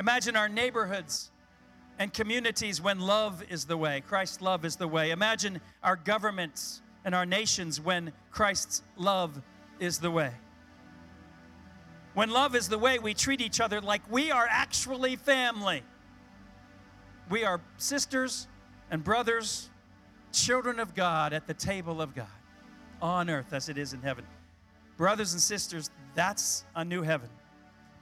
Imagine 0.01 0.35
our 0.35 0.49
neighborhoods 0.49 1.31
and 2.01 2.13
communities 2.13 2.83
when 2.83 2.99
love 2.99 3.45
is 3.49 3.67
the 3.67 3.77
way, 3.77 4.03
Christ's 4.05 4.43
love 4.43 4.65
is 4.65 4.75
the 4.75 4.89
way. 4.89 5.13
Imagine 5.13 5.61
our 5.85 5.95
governments 5.95 6.83
and 7.05 7.15
our 7.15 7.25
nations 7.25 7.81
when 7.81 8.13
Christ's 8.33 8.83
love 8.97 9.41
is 9.79 10.01
the 10.01 10.11
way. 10.11 10.33
When 12.15 12.31
love 12.31 12.57
is 12.57 12.69
the 12.69 12.79
way, 12.79 12.99
we 12.99 13.15
treat 13.15 13.41
each 13.41 13.61
other 13.61 13.81
like 13.81 14.03
we 14.11 14.33
are 14.33 14.49
actually 14.51 15.15
family. 15.15 15.85
We 17.31 17.45
are 17.45 17.61
sisters 17.77 18.49
and 18.93 19.03
brothers, 19.03 19.71
children 20.33 20.79
of 20.79 20.95
God 20.95 21.33
at 21.33 21.47
the 21.47 21.55
table 21.55 22.01
of 22.03 22.15
God 22.15 22.27
on 23.01 23.31
earth 23.31 23.53
as 23.55 23.69
it 23.71 23.79
is 23.79 23.95
in 23.95 24.03
heaven. 24.03 24.25
Brothers 24.99 25.33
and 25.33 25.41
sisters, 25.41 25.91
that's 26.15 26.65
a 26.77 26.85
new 26.85 27.03
heaven. 27.03 27.31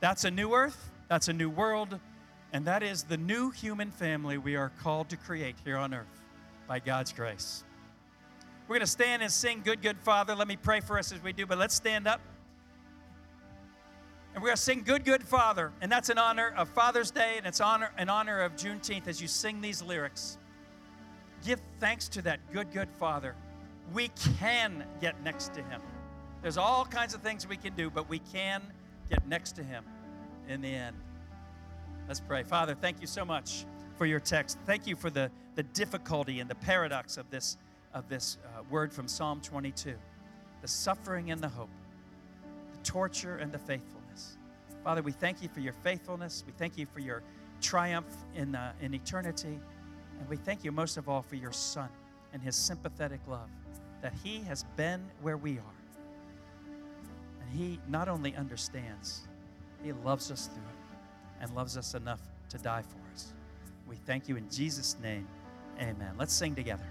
That's 0.01 0.25
a 0.25 0.31
new 0.31 0.53
earth. 0.53 0.91
That's 1.09 1.29
a 1.29 1.33
new 1.33 1.49
world. 1.49 1.99
And 2.53 2.67
that 2.67 2.83
is 2.83 3.05
the 3.05 3.17
new 3.17 3.51
human 3.51 3.93
family 3.93 4.37
we 4.37 4.57
are 4.57 4.73
called 4.83 5.09
to 5.11 5.17
create 5.17 5.55
here 5.65 5.77
on 5.77 5.95
earth 5.95 6.23
by 6.67 6.81
God's 6.81 7.13
grace. 7.13 7.63
We're 8.67 8.75
going 8.75 8.81
to 8.81 8.91
stand 8.91 9.23
and 9.23 9.31
sing 9.31 9.63
Good, 9.65 9.83
Good 9.83 9.99
Father. 10.01 10.35
Let 10.35 10.49
me 10.49 10.57
pray 10.57 10.81
for 10.81 10.99
us 10.99 11.13
as 11.13 11.23
we 11.23 11.33
do, 11.33 11.47
but 11.47 11.57
let's 11.57 11.75
stand 11.75 12.09
up. 12.09 12.21
And 14.35 14.43
we're 14.43 14.49
going 14.49 14.57
to 14.57 14.63
sing 14.63 14.83
Good, 14.85 15.05
Good 15.05 15.23
Father. 15.23 15.73
And 15.81 15.91
that's 15.91 16.11
in 16.11 16.19
honor 16.19 16.53
of 16.57 16.69
Father's 16.69 17.13
Day 17.13 17.35
and 17.37 17.47
it's 17.47 17.61
honor, 17.61 17.93
in 17.97 18.09
honor 18.09 18.41
of 18.41 18.57
Juneteenth 18.57 19.07
as 19.07 19.23
you 19.23 19.29
sing 19.29 19.61
these 19.61 19.83
lyrics. 19.83 20.37
Give 21.45 21.61
thanks 21.79 22.09
to 22.11 22.23
that 22.23 22.41
good, 22.53 22.73
good 22.73 22.89
Father. 22.99 23.35
We 23.93 24.09
can 24.39 24.85
get 25.01 25.23
next 25.23 25.55
to 25.55 25.63
Him. 25.63 25.81
There's 26.43 26.57
all 26.57 26.85
kinds 26.85 27.15
of 27.15 27.23
things 27.23 27.47
we 27.47 27.57
can 27.57 27.75
do, 27.75 27.91
but 27.91 28.09
we 28.09 28.19
can 28.19 28.63
get 29.09 29.27
next 29.27 29.53
to 29.53 29.63
Him 29.63 29.85
in 30.49 30.61
the 30.61 30.75
end. 30.75 30.97
Let's 32.09 32.21
pray. 32.21 32.43
Father, 32.43 32.75
thank 32.75 33.01
you 33.01 33.07
so 33.07 33.25
much 33.25 33.65
for 33.97 34.07
your 34.07 34.21
text. 34.21 34.59
Thank 34.67 34.87
you 34.87 34.97
for 34.97 35.11
the, 35.11 35.31
the 35.55 35.63
difficulty 35.63 36.41
and 36.41 36.49
the 36.49 36.55
paradox 36.55 37.17
of 37.17 37.31
this 37.31 37.57
of 37.93 38.09
this 38.09 38.39
uh, 38.45 38.63
word 38.71 38.93
from 38.93 39.09
Psalm 39.09 39.41
22 39.41 39.95
the 40.63 40.69
suffering 40.69 41.31
and 41.31 41.41
the 41.41 41.49
hope, 41.49 41.71
the 42.73 42.79
torture 42.85 43.37
and 43.37 43.51
the 43.51 43.59
faithfulness. 43.59 44.37
Father, 44.85 45.01
we 45.01 45.13
thank 45.13 45.43
you 45.43 45.49
for 45.49 45.61
your 45.61 45.73
faithfulness. 45.73 46.45
We 46.47 46.53
thank 46.53 46.77
you 46.77 46.85
for 46.85 47.01
your 47.01 47.23
triumph 47.63 48.15
in, 48.35 48.55
uh, 48.55 48.73
in 48.83 48.93
eternity. 48.93 49.59
And 50.21 50.29
we 50.29 50.37
thank 50.37 50.63
you 50.63 50.71
most 50.71 50.97
of 50.97 51.09
all 51.09 51.23
for 51.23 51.37
your 51.37 51.53
Son 51.53 51.89
and 52.33 52.41
his 52.41 52.55
sympathetic 52.55 53.21
love, 53.27 53.49
that 54.03 54.13
he 54.23 54.41
has 54.43 54.65
been 54.77 55.03
where 55.23 55.37
we 55.37 55.59
are. 55.59 55.81
And 57.41 57.59
he 57.59 57.81
not 57.89 58.09
only 58.09 58.37
understands, 58.37 59.23
he 59.83 59.93
loves 59.93 60.31
us 60.31 60.47
through 60.47 60.63
it 60.63 61.43
and 61.43 61.55
loves 61.57 61.77
us 61.77 61.95
enough 61.95 62.21
to 62.51 62.59
die 62.59 62.83
for 62.83 63.13
us. 63.13 63.33
We 63.89 63.97
thank 63.97 64.29
you 64.29 64.37
in 64.37 64.49
Jesus' 64.51 64.97
name. 65.03 65.27
Amen. 65.81 66.13
Let's 66.19 66.35
sing 66.35 66.55
together. 66.55 66.85